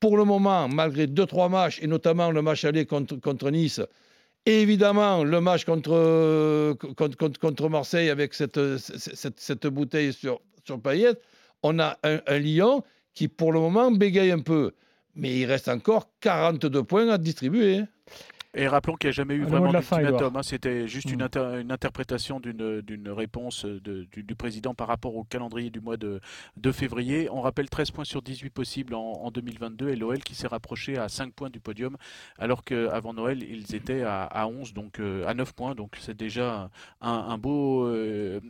pour 0.00 0.16
le 0.16 0.24
moment, 0.24 0.68
malgré 0.68 1.06
deux, 1.06 1.26
trois 1.26 1.48
matchs, 1.48 1.78
et 1.82 1.86
notamment 1.86 2.30
le 2.30 2.42
match 2.42 2.64
aller 2.64 2.86
contre, 2.86 3.16
contre 3.16 3.50
Nice, 3.50 3.80
et 4.44 4.62
évidemment 4.62 5.24
le 5.24 5.40
match 5.40 5.64
contre, 5.64 6.76
contre 7.40 7.68
Marseille 7.68 8.10
avec 8.10 8.34
cette, 8.34 9.66
bouteille 9.66 10.12
sur, 10.12 10.40
sur 10.64 10.80
Payet, 10.80 11.14
on 11.62 11.78
a 11.78 11.98
un, 12.04 12.20
un 12.26 12.38
Lyon 12.38 12.84
qui 13.14 13.28
pour 13.28 13.52
le 13.52 13.58
moment 13.58 13.90
bégaye 13.90 14.30
un 14.30 14.40
peu. 14.40 14.72
Mais 15.16 15.34
il 15.38 15.46
reste 15.46 15.68
encore 15.68 16.10
42 16.20 16.82
points 16.82 17.08
à 17.08 17.18
distribuer. 17.18 17.82
Et 18.58 18.68
rappelons 18.68 18.96
qu'il 18.96 19.08
n'y 19.08 19.10
a 19.10 19.12
jamais 19.12 19.34
eu 19.34 19.44
vraiment 19.44 19.70
d'ultimatum. 19.70 20.34
Hein, 20.34 20.42
C'était 20.42 20.88
juste 20.88 21.10
une, 21.10 21.22
hmm. 21.22 21.60
une, 21.60 21.70
interprétation 21.70 22.40
d'une 22.40 23.10
réponse 23.10 23.66
de, 23.66 24.06
du, 24.10 24.34
président 24.34 24.74
par 24.74 24.88
rapport 24.88 25.14
au 25.14 25.24
calendrier 25.24 25.68
du 25.68 25.80
mois 25.80 25.98
de, 25.98 26.20
de, 26.56 26.72
février. 26.72 27.28
On 27.30 27.42
rappelle 27.42 27.68
13 27.68 27.90
points 27.90 28.04
sur 28.04 28.22
18 28.22 28.48
possibles 28.48 28.94
en, 28.94 29.00
en 29.02 29.30
2022 29.30 29.90
et 29.90 29.96
l'OL 29.96 30.20
qui 30.20 30.34
s'est 30.34 30.46
rapproché 30.46 30.96
à 30.96 31.10
5 31.10 31.34
points 31.34 31.50
du 31.50 31.60
podium 31.60 31.98
alors 32.38 32.64
qu'avant 32.64 33.12
Noël, 33.12 33.42
ils 33.42 33.74
étaient 33.74 34.02
à, 34.02 34.24
à 34.24 34.46
11, 34.46 34.72
donc 34.72 35.00
euh, 35.00 35.26
à 35.26 35.34
9 35.34 35.52
points. 35.52 35.74
Donc 35.74 35.96
c'est 36.00 36.16
déjà 36.16 36.70
un, 37.02 37.10
un 37.10 37.36
beau, 37.36 37.84
euh, 37.86 38.40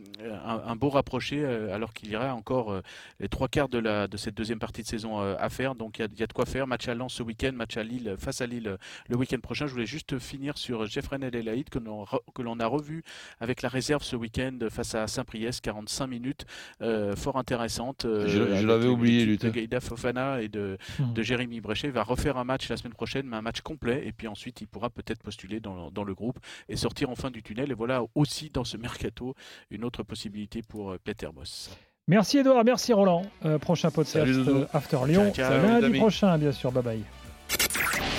un, 0.45 0.75
beau 0.77 0.89
rapproché 0.89 1.43
euh, 1.43 1.75
alors 1.75 1.91
qu'il 1.91 2.09
y 2.09 2.15
aurait 2.15 2.29
encore 2.29 2.81
les 3.19 3.27
trois 3.27 3.49
quarts 3.49 3.67
de, 3.67 3.79
la, 3.79 4.07
de 4.07 4.15
cette 4.15 4.35
deuxième 4.35 4.59
partie 4.59 4.83
de 4.83 4.87
saison 4.87 5.19
à 5.19 5.49
faire. 5.49 5.75
Donc 5.75 5.99
il 5.99 6.07
y, 6.15 6.19
y 6.19 6.23
a 6.23 6.27
de 6.27 6.33
quoi 6.33 6.45
faire. 6.45 6.65
Match 6.65 6.87
à 6.87 6.95
Lens 6.95 7.13
ce 7.13 7.23
week-end, 7.23 7.51
match 7.53 7.75
à 7.75 7.83
Lille, 7.83 8.15
face 8.17 8.39
à 8.39 8.47
Lille 8.47 8.77
le 9.09 9.17
week-end 9.17 9.39
prochain. 9.39 9.67
Je 9.67 9.73
voulais 9.73 9.85
juste 9.85 9.96
juste 9.97 10.19
finir 10.19 10.59
sur 10.59 10.85
Jeffrey 10.85 11.17
Elaïd 11.19 11.69
que 11.69 11.79
l'on, 11.79 12.05
que 12.35 12.43
l'on 12.43 12.59
a 12.59 12.67
revu 12.67 13.03
avec 13.39 13.63
la 13.63 13.69
réserve 13.69 14.03
ce 14.03 14.15
week-end 14.15 14.59
face 14.69 14.93
à 14.93 15.07
Saint-Priest, 15.07 15.61
45 15.61 16.05
minutes, 16.05 16.45
euh, 16.83 17.15
fort 17.15 17.37
intéressante. 17.37 18.05
Euh, 18.05 18.27
je, 18.27 18.63
l'avais 18.63 18.87
oublié, 18.87 19.25
lui. 19.25 19.37
De 19.39 19.49
Gaïda 19.49 19.79
Fofana 19.79 20.43
et 20.43 20.49
de, 20.49 20.77
hmm. 20.99 21.13
de 21.13 21.21
Jérémy 21.23 21.61
Bréchet. 21.61 21.89
va 21.89 22.03
refaire 22.03 22.37
un 22.37 22.43
match 22.43 22.69
la 22.69 22.77
semaine 22.77 22.93
prochaine, 22.93 23.25
mais 23.25 23.37
un 23.37 23.41
match 23.41 23.61
complet. 23.61 24.05
Et 24.05 24.11
puis 24.11 24.27
ensuite, 24.27 24.61
il 24.61 24.67
pourra 24.67 24.91
peut-être 24.91 25.23
postuler 25.23 25.59
dans, 25.59 25.89
dans 25.89 26.03
le 26.03 26.13
groupe 26.13 26.37
et 26.69 26.75
sortir 26.75 27.09
enfin 27.09 27.31
du 27.31 27.41
tunnel. 27.41 27.71
Et 27.71 27.75
voilà 27.75 28.03
aussi 28.13 28.51
dans 28.51 28.63
ce 28.63 28.77
mercato 28.77 29.33
une 29.71 29.83
autre 29.83 30.03
possibilité 30.03 30.61
pour 30.61 30.91
euh, 30.91 30.99
Peter 31.03 31.29
Boss. 31.33 31.71
Merci 32.07 32.37
Edouard, 32.37 32.63
merci 32.63 32.93
Roland. 32.93 33.23
prochain 33.61 33.89
podcast 33.89 34.31
After 34.71 34.99
Lyon. 35.07 35.33
Lundi 35.37 35.97
prochain, 35.97 36.37
bien 36.37 36.51
sûr. 36.51 36.71
Bye 36.71 36.83
bye. 36.83 37.03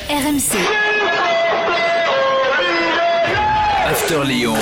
RMC. 0.09 0.57
After 3.85 4.25
Lyon. 4.25 4.55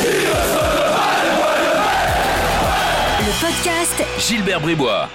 Le 3.21 3.33
podcast 3.41 4.05
Gilbert 4.19 4.61
Bribois. 4.61 5.09